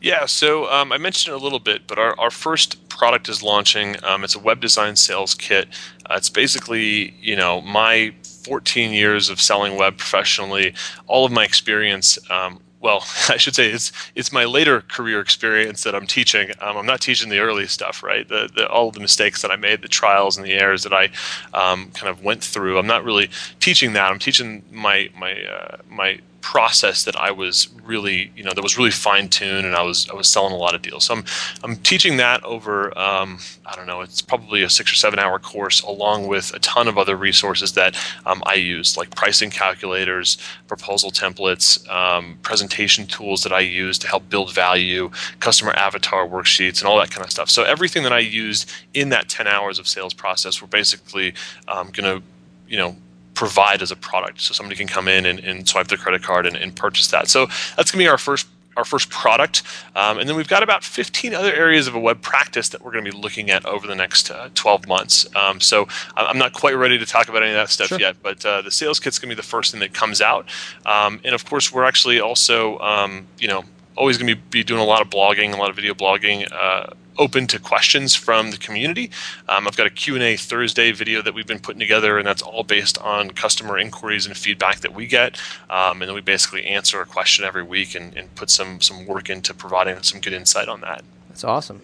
[0.00, 3.42] Yeah, so um, I mentioned it a little bit, but our, our first product is
[3.42, 3.96] launching.
[4.02, 5.68] Um, it's a web design sales kit.
[6.08, 10.74] Uh, it's basically, you know, my 14 years of selling web professionally,
[11.06, 15.82] all of my experience um, well, I should say it's it's my later career experience
[15.84, 16.50] that I'm teaching.
[16.60, 18.26] Um, I'm not teaching the early stuff, right?
[18.28, 21.10] The, the all the mistakes that I made, the trials and the errors that I
[21.54, 22.78] um, kind of went through.
[22.78, 24.10] I'm not really teaching that.
[24.10, 28.76] I'm teaching my my uh, my process that I was really, you know, that was
[28.76, 31.04] really fine tuned, and I was I was selling a lot of deals.
[31.04, 31.24] So I'm
[31.62, 35.38] I'm teaching that over, um, I don't know, it's probably a six or seven hour
[35.38, 40.38] course, along with a ton of other resources that um, I use, like pricing calculators,
[40.66, 46.80] proposal templates, um, presentation tools that I use to help build value, customer avatar worksheets,
[46.80, 47.50] and all that kind of stuff.
[47.50, 51.34] So everything that I used in that 10 hours of sales process, we're basically
[51.68, 52.26] um, going to,
[52.66, 52.96] you know
[53.40, 54.38] provide as a product.
[54.38, 57.26] So somebody can come in and, and swipe their credit card and, and purchase that.
[57.30, 59.62] So that's going to be our first our first product.
[59.96, 62.92] Um, and then we've got about 15 other areas of a web practice that we're
[62.92, 65.26] going to be looking at over the next uh, 12 months.
[65.34, 67.98] Um, so I'm not quite ready to talk about any of that stuff sure.
[67.98, 70.46] yet, but uh, the sales kit's going to be the first thing that comes out.
[70.86, 73.64] Um, and of course, we're actually also, um, you know,
[73.96, 76.46] always going to be, be, doing a lot of blogging, a lot of video blogging.
[76.52, 79.10] Uh, open to questions from the community.
[79.46, 82.64] Um, I've got a Q&A Thursday video that we've been putting together, and that's all
[82.64, 85.38] based on customer inquiries and feedback that we get.
[85.68, 89.06] Um, and then we basically answer a question every week and, and, put some, some
[89.06, 91.04] work into providing some good insight on that.
[91.28, 91.82] That's awesome.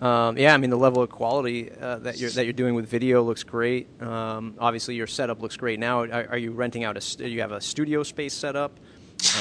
[0.00, 2.88] Um, yeah, I mean the level of quality uh, that you're that you're doing with
[2.88, 3.86] video looks great.
[4.02, 6.00] Um, obviously, your setup looks great now.
[6.00, 7.00] Are, are you renting out a?
[7.00, 8.72] St- you have a studio space set up?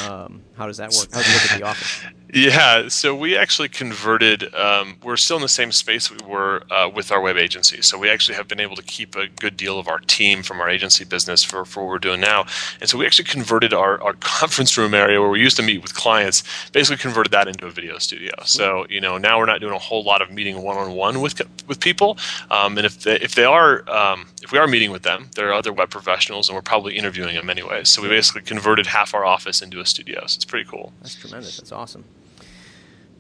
[0.06, 1.12] Um, how does that work?
[1.12, 2.02] How does it look at the office?
[2.34, 4.56] Yeah, so we actually converted.
[4.56, 7.82] Um, we're still in the same space we were uh, with our web agency.
[7.82, 10.62] So we actually have been able to keep a good deal of our team from
[10.62, 12.46] our agency business for, for what we're doing now.
[12.80, 15.82] And so we actually converted our, our conference room area where we used to meet
[15.82, 18.32] with clients, basically converted that into a video studio.
[18.46, 21.20] So you know now we're not doing a whole lot of meeting one on one
[21.20, 22.18] with with people.
[22.50, 25.50] Um, and if they, if they are um, if we are meeting with them, there
[25.50, 27.90] are other web professionals, and we're probably interviewing them anyways.
[27.90, 30.22] So we basically converted half our office into a studio.
[30.28, 30.94] So it's pretty cool.
[31.02, 31.58] That's tremendous.
[31.58, 32.06] That's awesome.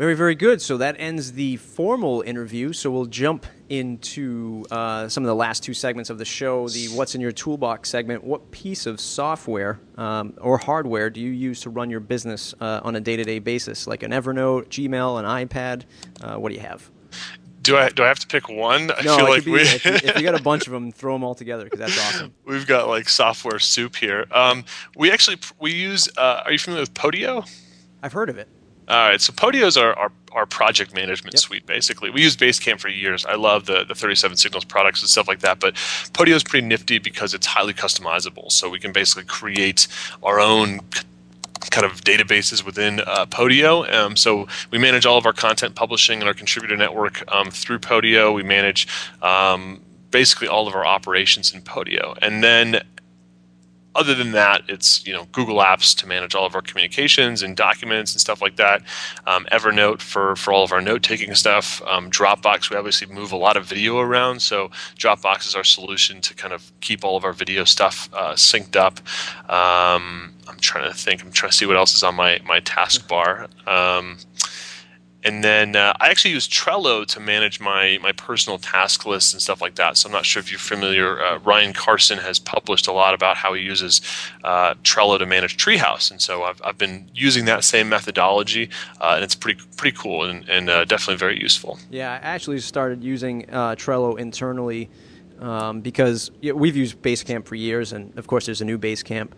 [0.01, 0.63] Very, very good.
[0.63, 2.73] So that ends the formal interview.
[2.73, 6.87] So we'll jump into uh, some of the last two segments of the show the
[6.87, 8.23] What's in Your Toolbox segment.
[8.23, 12.81] What piece of software um, or hardware do you use to run your business uh,
[12.83, 15.83] on a day to day basis, like an Evernote, Gmail, an iPad?
[16.19, 16.89] Uh, what do you have?
[17.61, 18.89] Do I do I have to pick one?
[18.89, 20.91] I no, feel like be, we, if, you, if, you, got a bunch of them,
[20.91, 22.33] throw them all together because that's awesome.
[22.45, 24.25] We've got like software soup here.
[24.31, 26.09] Um, we actually we use.
[26.17, 27.47] Uh, are you familiar with Podio?
[28.01, 28.47] I've heard of it.
[28.91, 31.39] All right, so Podios is our, our, our project management yep.
[31.39, 32.09] suite, basically.
[32.09, 33.25] We use Basecamp for years.
[33.25, 35.75] I love the, the 37 Signals products and stuff like that, but
[36.11, 38.51] Podio is pretty nifty because it's highly customizable.
[38.51, 39.87] So we can basically create
[40.23, 40.81] our own
[41.69, 43.89] kind of databases within uh, Podio.
[43.93, 47.79] Um, so we manage all of our content publishing and our contributor network um, through
[47.79, 48.35] Podio.
[48.35, 48.89] We manage
[49.21, 52.17] um, basically all of our operations in Podio.
[52.21, 52.81] And then
[53.93, 57.55] other than that, it's you know Google Apps to manage all of our communications and
[57.57, 58.81] documents and stuff like that.
[59.27, 61.81] Um, Evernote for for all of our note taking stuff.
[61.87, 66.21] Um, Dropbox, we obviously move a lot of video around, so Dropbox is our solution
[66.21, 68.99] to kind of keep all of our video stuff uh, synced up.
[69.49, 71.23] Um, I'm trying to think.
[71.23, 73.49] I'm trying to see what else is on my my taskbar.
[75.23, 79.41] And then uh, I actually use Trello to manage my my personal task lists and
[79.41, 79.97] stuff like that.
[79.97, 81.23] So I'm not sure if you're familiar.
[81.23, 84.01] Uh, Ryan Carson has published a lot about how he uses
[84.43, 89.13] uh, Trello to manage Treehouse, and so I've, I've been using that same methodology, uh,
[89.15, 91.77] and it's pretty pretty cool and, and uh, definitely very useful.
[91.91, 94.89] Yeah, I actually started using uh, Trello internally
[95.39, 99.31] um, because we've used Basecamp for years, and of course there's a new Basecamp.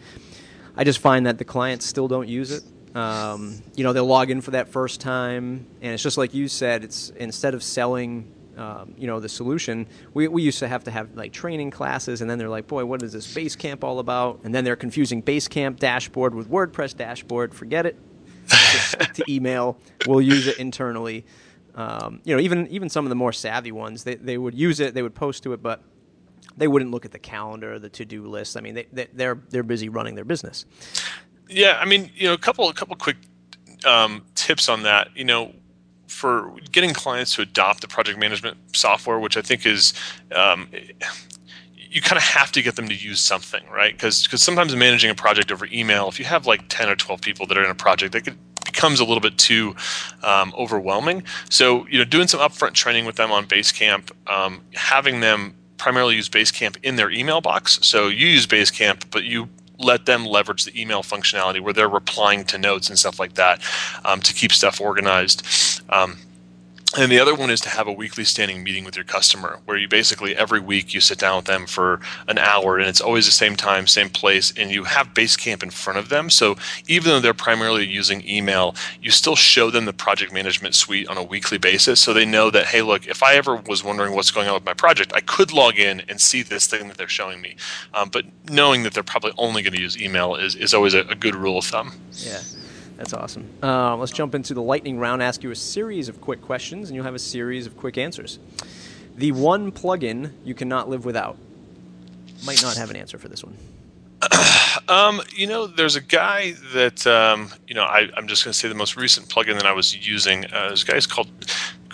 [0.75, 2.63] I just find that the clients still don't use it.
[2.95, 6.47] Um, you know, they'll log in for that first time, and it's just like you
[6.47, 6.83] said.
[6.83, 10.91] It's instead of selling, um, you know, the solution, we, we used to have to
[10.91, 14.41] have like training classes, and then they're like, boy, what is this Basecamp all about?
[14.43, 17.53] And then they're confusing Basecamp dashboard with WordPress dashboard.
[17.53, 17.97] Forget it.
[19.13, 19.77] To email.
[20.05, 21.25] We'll use it internally.
[21.75, 24.79] Um, you know, even even some of the more savvy ones, they, they would use
[24.81, 25.81] it, they would post to it, but
[26.57, 28.57] they wouldn't look at the calendar, the to do list.
[28.57, 30.65] I mean, they, they, they're they're busy running their business.
[31.49, 33.17] Yeah, I mean, you know, a couple a couple quick
[33.85, 35.09] um, tips on that.
[35.15, 35.53] You know,
[36.07, 39.93] for getting clients to adopt the project management software, which I think is
[40.33, 40.69] um,
[41.77, 43.93] you kind of have to get them to use something, right?
[43.93, 47.21] Because because sometimes managing a project over email, if you have like ten or twelve
[47.21, 49.75] people that are in a project, that could becomes a little bit too
[50.23, 51.23] um, overwhelming.
[51.49, 56.15] So you know, doing some upfront training with them on Basecamp, um, having them primarily
[56.15, 57.79] use Basecamp in their email box.
[57.81, 59.49] So you use Basecamp, but you
[59.83, 63.61] let them leverage the email functionality where they're replying to notes and stuff like that
[64.05, 65.43] um, to keep stuff organized.
[65.89, 66.17] Um,
[66.97, 69.77] and the other one is to have a weekly standing meeting with your customer where
[69.77, 73.25] you basically every week you sit down with them for an hour and it's always
[73.25, 76.29] the same time, same place, and you have Basecamp in front of them.
[76.29, 76.55] So
[76.87, 81.17] even though they're primarily using email, you still show them the project management suite on
[81.17, 84.31] a weekly basis so they know that, hey, look, if I ever was wondering what's
[84.31, 87.07] going on with my project, I could log in and see this thing that they're
[87.07, 87.55] showing me.
[87.93, 91.01] Um, but knowing that they're probably only going to use email is, is always a,
[91.01, 91.93] a good rule of thumb.
[92.17, 92.39] Yeah.
[92.97, 93.49] That's awesome.
[93.61, 95.23] Uh, let's jump into the lightning round.
[95.23, 98.39] Ask you a series of quick questions, and you'll have a series of quick answers.
[99.15, 101.37] The one plugin you cannot live without.
[102.45, 103.57] Might not have an answer for this one.
[104.89, 107.83] Um, you know, there's a guy that um, you know.
[107.83, 110.45] I, am just going to say the most recent plugin that I was using.
[110.51, 111.29] Uh, this is called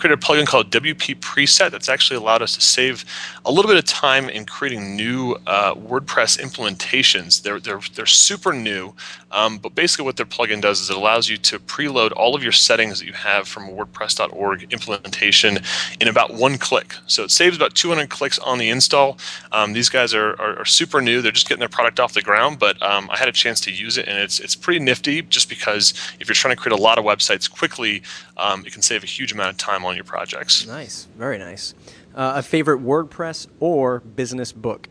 [0.00, 3.04] created a plugin called WP Preset that's actually allowed us to save
[3.44, 7.42] a little bit of time in creating new uh, WordPress implementations.
[7.42, 8.94] They're, they're, they're super new,
[9.30, 12.42] um, but basically what their plugin does is it allows you to preload all of
[12.42, 15.58] your settings that you have from WordPress.org implementation
[16.00, 16.94] in about one click.
[17.06, 19.18] So it saves about 200 clicks on the install.
[19.52, 21.20] Um, these guys are, are, are, super new.
[21.20, 23.72] They're just getting their product off the ground, but um, I had a chance to
[23.72, 26.82] use it, and it's, it's pretty nifty just because if you're trying to create a
[26.82, 28.02] lot of websites quickly,
[28.40, 30.66] um, it can save a huge amount of time on your projects.
[30.66, 31.74] Nice, very nice.
[32.14, 34.88] Uh, a favorite WordPress or business book?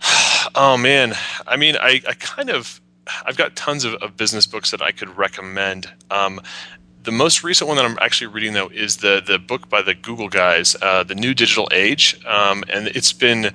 [0.54, 1.14] oh man,
[1.46, 2.80] I mean, I, I kind of,
[3.24, 5.90] I've got tons of, of business books that I could recommend.
[6.10, 6.40] Um,
[7.02, 9.94] the most recent one that I'm actually reading though is the the book by the
[9.94, 13.54] Google guys, uh, the New Digital Age, um, and it's been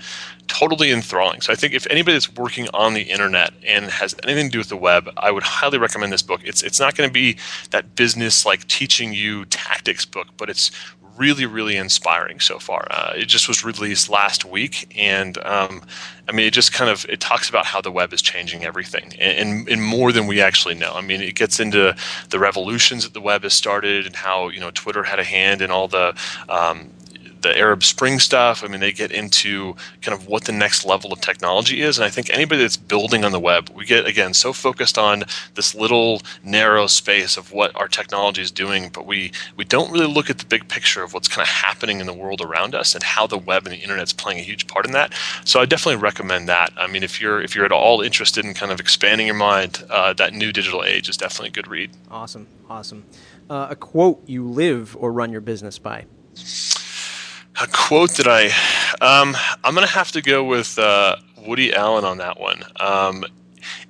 [0.53, 1.41] totally enthralling.
[1.41, 4.57] So I think if anybody that's working on the internet and has anything to do
[4.59, 6.41] with the web, I would highly recommend this book.
[6.43, 7.37] It's it's not going to be
[7.71, 10.69] that business like teaching you tactics book, but it's
[11.17, 12.87] really really inspiring so far.
[12.91, 15.81] Uh, it just was released last week, and um,
[16.27, 19.13] I mean it just kind of it talks about how the web is changing everything,
[19.19, 20.93] and, and, more than we actually know.
[20.93, 21.95] I mean it gets into
[22.29, 25.61] the revolutions that the web has started, and how you know Twitter had a hand
[25.61, 26.15] in all the
[26.47, 26.91] um,
[27.43, 28.63] the Arab Spring stuff.
[28.63, 31.97] I mean, they get into kind of what the next level of technology is.
[31.97, 35.23] And I think anybody that's building on the web, we get, again, so focused on
[35.53, 40.11] this little narrow space of what our technology is doing, but we, we don't really
[40.11, 42.95] look at the big picture of what's kind of happening in the world around us
[42.95, 45.13] and how the web and the internet is playing a huge part in that.
[45.45, 46.73] So I definitely recommend that.
[46.77, 49.83] I mean, if you're, if you're at all interested in kind of expanding your mind,
[49.89, 51.91] uh, that new digital age is definitely a good read.
[52.09, 52.47] Awesome.
[52.69, 53.05] Awesome.
[53.49, 56.05] Uh, a quote you live or run your business by?
[57.61, 58.45] A quote that I,
[59.01, 62.63] um, I'm going to have to go with uh, Woody Allen on that one.
[62.79, 63.25] Um,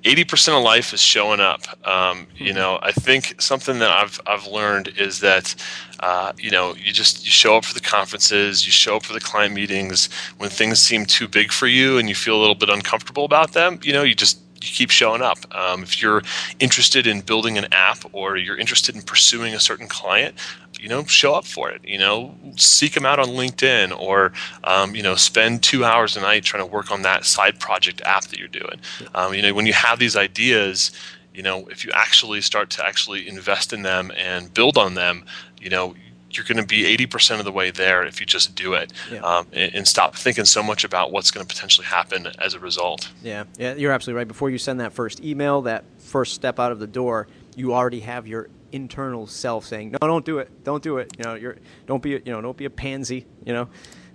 [0.04, 1.62] 80% of life is showing up.
[1.86, 2.58] Um, you hmm.
[2.58, 5.54] know, I think something that I've, I've learned is that,
[6.00, 9.12] uh, you know, you just, you show up for the conferences, you show up for
[9.12, 10.08] the client meetings
[10.38, 13.52] when things seem too big for you and you feel a little bit uncomfortable about
[13.52, 14.38] them, you know, you just,
[14.72, 15.38] keep showing up.
[15.54, 16.22] Um, if you're
[16.60, 20.34] interested in building an app or you're interested in pursuing a certain client,
[20.80, 21.80] you know, show up for it.
[21.84, 24.32] You know, seek them out on LinkedIn or,
[24.64, 28.02] um, you know, spend two hours a night trying to work on that side project
[28.02, 28.80] app that you're doing.
[29.14, 30.90] Um, you know, when you have these ideas,
[31.32, 35.24] you know, if you actually start to actually invest in them and build on them,
[35.60, 35.94] you know,
[36.36, 39.20] you're going to be 80% of the way there if you just do it yeah.
[39.20, 42.58] um, and, and, stop thinking so much about what's going to potentially happen as a
[42.58, 43.10] result.
[43.22, 44.28] Yeah, yeah, you're absolutely right.
[44.28, 48.00] Before you send that first email, that first step out of the door, you already
[48.00, 50.64] have your internal self saying, "No, don't do it.
[50.64, 51.12] Don't do it.
[51.16, 51.56] You know, you're
[51.86, 53.26] don't be you know don't be a pansy.
[53.44, 53.68] You know,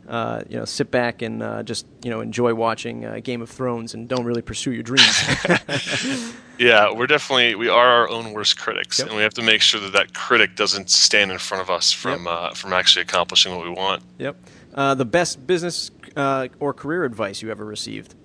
[0.10, 3.50] uh, you know, sit back and uh, just you know enjoy watching uh, Game of
[3.50, 5.24] Thrones and don't really pursue your dreams."
[6.60, 9.08] yeah, we're definitely we are our own worst critics, yep.
[9.08, 11.92] and we have to make sure that that critic doesn't stand in front of us
[11.92, 12.34] from yep.
[12.34, 14.02] Uh, from actually accomplishing what we want.
[14.18, 14.36] Yep.
[14.74, 18.16] Uh, the best business uh, or career advice you ever received.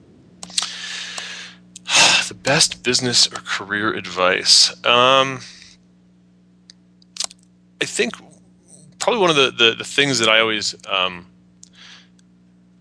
[2.29, 4.71] the best business or career advice.
[4.87, 5.41] Um,
[7.81, 8.15] I think
[8.99, 11.27] probably one of the, the, the things that I always um,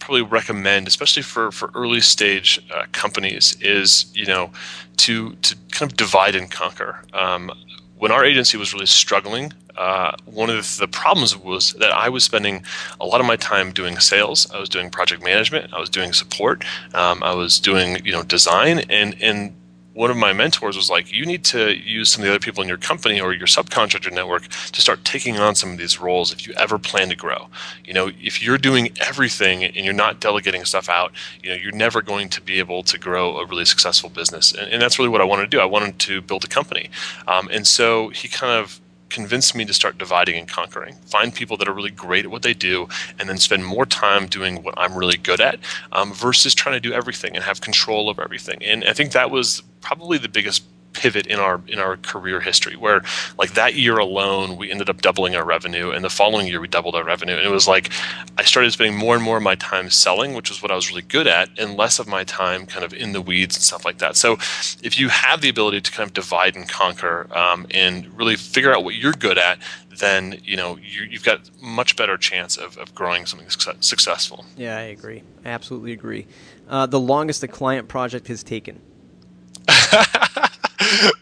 [0.04, 4.52] probably recommend, especially for, for early stage uh, companies, is you know
[4.98, 7.02] to to kind of divide and conquer.
[7.14, 7.52] Um,
[7.98, 12.26] when our agency was really struggling, uh, one of the problems was that I was
[12.26, 12.66] spending
[13.00, 14.52] a lot of my time doing sales.
[14.52, 15.74] I was doing project management.
[15.74, 16.66] I was doing support.
[16.94, 19.56] Um, I was doing you know design, and and
[19.94, 22.64] one of my mentors was like, you need to use some of the other people
[22.64, 26.32] in your company or your subcontractor network to start taking on some of these roles
[26.32, 27.48] if you ever plan to grow.
[27.86, 31.12] You know, if you're doing everything and you're not delegating stuff out,
[31.44, 34.52] you know, you're never going to be able to grow a really successful business.
[34.52, 35.60] And, and that's really what I wanted to do.
[35.60, 36.90] I wanted to build a company.
[37.28, 38.82] Um, and so he kind of
[39.14, 40.96] convinced me to start dividing and conquering.
[41.06, 42.88] Find people that are really great at what they do,
[43.18, 45.60] and then spend more time doing what I'm really good at,
[45.92, 48.62] um, versus trying to do everything and have control of everything.
[48.64, 52.76] And I think that was probably the biggest pivot in our in our career history
[52.76, 53.02] where
[53.38, 56.68] like that year alone we ended up doubling our revenue and the following year we
[56.68, 57.36] doubled our revenue.
[57.36, 57.90] And it was like
[58.38, 60.90] I started spending more and more of my time selling which was what I was
[60.90, 63.86] really good at and less of my time kind of in the weeds and stuff
[63.86, 64.16] like that.
[64.16, 64.34] So
[64.84, 68.74] if you have the ability to kind of divide and conquer um, and really figure
[68.74, 69.60] out what you're good at
[70.00, 74.46] then you know you, have got much better chance of, of growing something successful.
[74.58, 75.24] Yeah I agree.
[75.46, 76.26] I absolutely agree.
[76.68, 78.80] Uh, the longest a client project has taken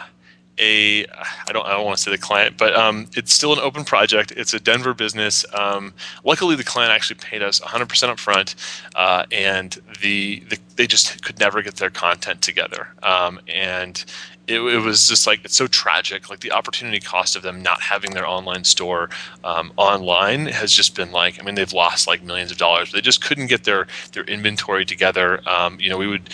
[0.59, 3.61] a I don't I don't want to say the client, but um, it's still an
[3.61, 4.33] open project.
[4.37, 5.45] It's a Denver business.
[5.55, 5.95] Um,
[6.25, 8.55] luckily, the client actually paid us 100% up front,
[8.95, 12.89] uh, and the, the they just could never get their content together.
[13.03, 14.05] Um, and
[14.47, 16.31] it, it, was just like it's so tragic.
[16.31, 19.11] Like the opportunity cost of them not having their online store
[19.45, 22.93] um, online has just been like I mean they've lost like millions of dollars.
[22.93, 25.47] They just couldn't get their their inventory together.
[25.49, 26.31] Um, you know we would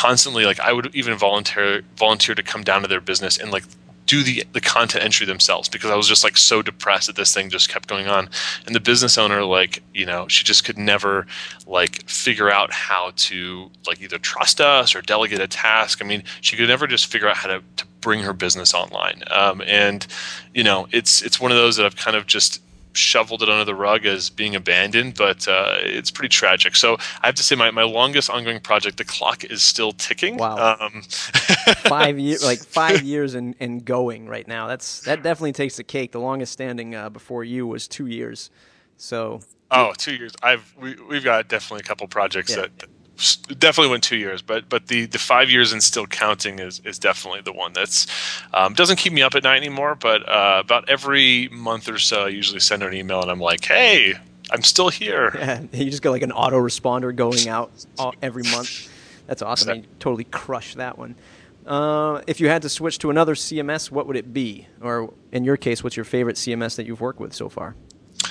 [0.00, 3.64] constantly like I would even volunteer volunteer to come down to their business and like
[4.06, 7.34] do the the content entry themselves because I was just like so depressed that this
[7.34, 8.30] thing just kept going on.
[8.64, 11.26] And the business owner, like, you know, she just could never
[11.66, 16.02] like figure out how to like either trust us or delegate a task.
[16.02, 19.22] I mean, she could never just figure out how to, to bring her business online.
[19.30, 20.06] Um, and
[20.54, 22.62] you know, it's it's one of those that I've kind of just
[22.92, 26.76] shoveled it under the rug as being abandoned, but uh, it's pretty tragic.
[26.76, 30.36] So I have to say, my, my longest ongoing project, the clock is still ticking.
[30.36, 31.02] Wow, um,
[31.82, 34.66] five years, like five years and, and going right now.
[34.66, 36.12] That's that definitely takes the cake.
[36.12, 38.50] The longest standing uh, before you was two years.
[38.96, 40.32] So oh, two years.
[40.42, 42.62] I've we, we've got definitely a couple projects yeah.
[42.78, 42.88] that
[43.58, 46.98] definitely went two years, but but the the five years and still counting is is
[46.98, 48.06] definitely the one that's
[48.54, 49.94] um, doesn't keep me up at night anymore.
[49.94, 53.64] But uh, about every month or so, I usually send an email and I'm like,
[53.64, 54.14] hey.
[54.52, 55.30] I'm still here.
[55.38, 57.70] Yeah, you just got like an autoresponder going out
[58.20, 58.90] every month.
[59.28, 59.76] That's awesome.
[59.76, 61.14] You totally crush that one.
[61.66, 64.66] Uh, if you had to switch to another CMS, what would it be?
[64.80, 67.76] Or in your case, what's your favorite CMS that you've worked with so far?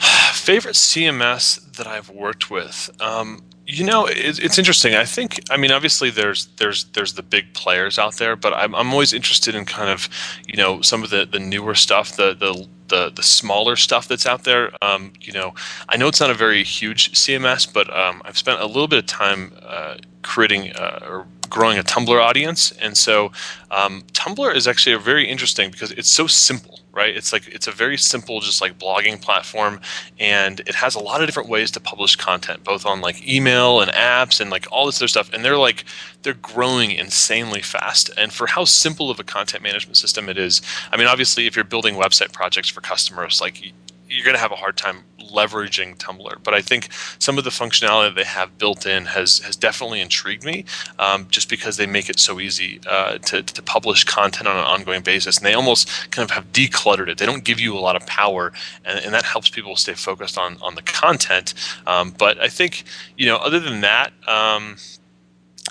[0.00, 2.90] favorite CMS that I've worked with.
[3.00, 4.94] Um, you know, it's, it's interesting.
[4.94, 8.74] I think, I mean, obviously there's there's there's the big players out there, but I'm
[8.74, 10.08] I'm always interested in kind of,
[10.46, 14.26] you know, some of the the newer stuff, the the the, the smaller stuff that's
[14.26, 14.72] out there.
[14.82, 15.54] Um, you know,
[15.88, 18.98] I know it's not a very huge CMS, but um, I've spent a little bit
[18.98, 23.30] of time uh, creating uh, or growing a Tumblr audience, and so
[23.70, 27.16] um, Tumblr is actually a very interesting because it's so simple right?
[27.16, 29.80] It's like it's a very simple, just like blogging platform,
[30.18, 33.80] and it has a lot of different ways to publish content, both on like email
[33.80, 35.32] and apps and like all this other stuff.
[35.32, 35.84] And they're like
[36.22, 38.10] they're growing insanely fast.
[38.16, 40.60] And for how simple of a content management system it is,
[40.92, 43.72] I mean, obviously, if you're building website projects for customers, like
[44.10, 46.42] you're going to have a hard time leveraging Tumblr.
[46.42, 46.88] But I think
[47.18, 50.64] some of the functionality they have built in has has definitely intrigued me,
[50.98, 54.64] um, just because they make it so easy uh, to to publish content on an
[54.64, 57.18] ongoing basis, and they almost kind of have decluttered it.
[57.18, 58.52] They don't give you a lot of power,
[58.84, 61.54] and, and that helps people stay focused on on the content.
[61.86, 62.84] Um, but I think
[63.16, 64.12] you know, other than that.
[64.26, 64.76] Um,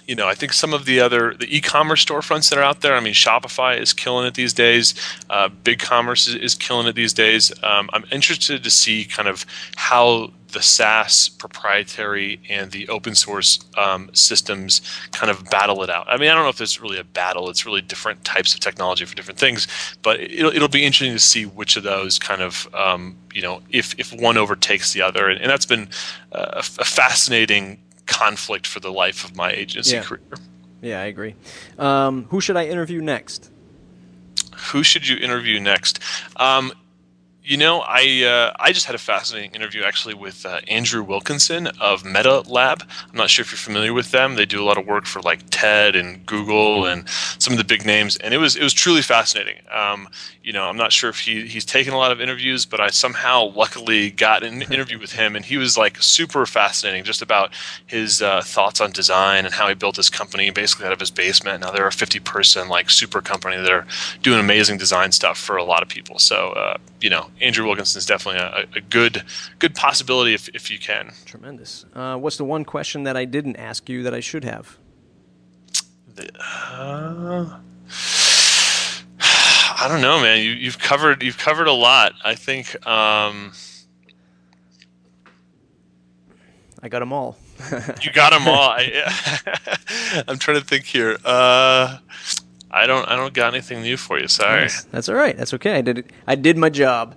[0.09, 2.95] you know, I think some of the other the e-commerce storefronts that are out there.
[2.95, 4.95] I mean, Shopify is killing it these days.
[5.29, 7.51] Uh, BigCommerce is, is, killing it these days.
[7.61, 9.45] Um, I'm interested to see kind of
[9.75, 14.81] how the SaaS proprietary and the open source um, systems
[15.11, 16.07] kind of battle it out.
[16.09, 17.47] I mean, I don't know if it's really a battle.
[17.51, 19.67] It's really different types of technology for different things,
[20.01, 23.61] but it'll, it'll be interesting to see which of those kind of, um, you know,
[23.69, 25.29] if, if one overtakes the other.
[25.29, 25.87] And, and that's been
[26.31, 27.77] a, a fascinating
[28.09, 30.03] conflict for the life of my agency yeah.
[30.03, 30.21] career.
[30.81, 31.35] Yeah, I agree.
[31.77, 33.51] Um, who should I interview next?
[34.71, 35.99] Who should you interview next?
[36.35, 36.73] Um,
[37.49, 41.65] you know, I uh, I just had a fascinating interview actually with uh, Andrew Wilkinson
[41.81, 42.83] of Meta Lab.
[43.09, 44.35] I'm not sure if you're familiar with them.
[44.35, 47.63] They do a lot of work for like TED and Google and some of the
[47.63, 49.55] big names, and it was it was truly fascinating.
[49.71, 50.09] Um,
[50.43, 52.89] you know, I'm not sure if he he's taken a lot of interviews, but I
[52.89, 57.51] somehow luckily got an interview with him, and he was like super fascinating, just about
[57.87, 61.09] his uh, thoughts on design and how he built his company basically out of his
[61.09, 61.61] basement.
[61.61, 63.87] Now they're a 50 person like super company that are
[64.21, 66.19] doing amazing design stuff for a lot of people.
[66.19, 69.23] So uh, you know, Andrew Wilkinson is definitely a, a, good
[69.59, 71.11] good possibility if, if you can.
[71.25, 71.85] Tremendous.
[71.93, 74.77] Uh, what's the one question that I didn't ask you that I should have?
[76.17, 77.59] Uh,
[79.21, 80.43] I don't know, man.
[80.43, 82.13] You, you've covered you've covered a lot.
[82.23, 82.75] I think.
[82.85, 83.53] Um,
[86.81, 87.37] I got them all.
[88.01, 88.69] you got them all.
[88.69, 91.17] I, am trying to think here.
[91.25, 91.97] Uh,
[92.71, 93.07] I don't.
[93.07, 94.27] I don't got anything new for you.
[94.27, 94.61] Sorry.
[94.61, 94.83] Nice.
[94.85, 95.35] That's all right.
[95.35, 95.77] That's okay.
[95.77, 96.11] I did.
[96.27, 97.15] I did my job.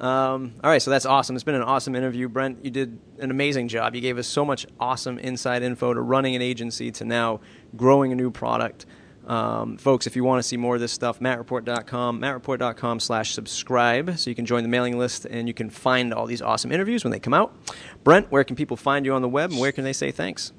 [0.00, 1.36] Um, all right, so that's awesome.
[1.36, 2.64] It's been an awesome interview, Brent.
[2.64, 3.94] You did an amazing job.
[3.94, 7.40] You gave us so much awesome inside info to running an agency to now
[7.76, 8.86] growing a new product.
[9.26, 14.18] Um, folks, if you want to see more of this stuff, mattreport.com, mattreport.com slash subscribe,
[14.18, 17.04] so you can join the mailing list and you can find all these awesome interviews
[17.04, 17.54] when they come out.
[18.02, 20.52] Brent, where can people find you on the web and where can they say thanks?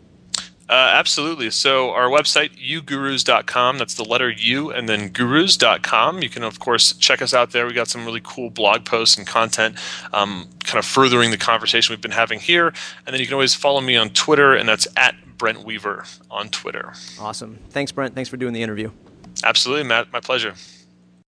[0.71, 1.51] Uh, absolutely.
[1.51, 6.23] So our website, ugurus.com, that's the letter U and then gurus.com.
[6.23, 7.67] You can, of course, check us out there.
[7.67, 9.75] We got some really cool blog posts and content
[10.13, 12.67] um, kind of furthering the conversation we've been having here.
[13.05, 16.47] And then you can always follow me on Twitter, and that's at Brent Weaver on
[16.47, 16.93] Twitter.
[17.19, 17.59] Awesome.
[17.71, 18.15] Thanks, Brent.
[18.15, 18.91] Thanks for doing the interview.
[19.43, 20.13] Absolutely, Matt.
[20.13, 20.53] My pleasure.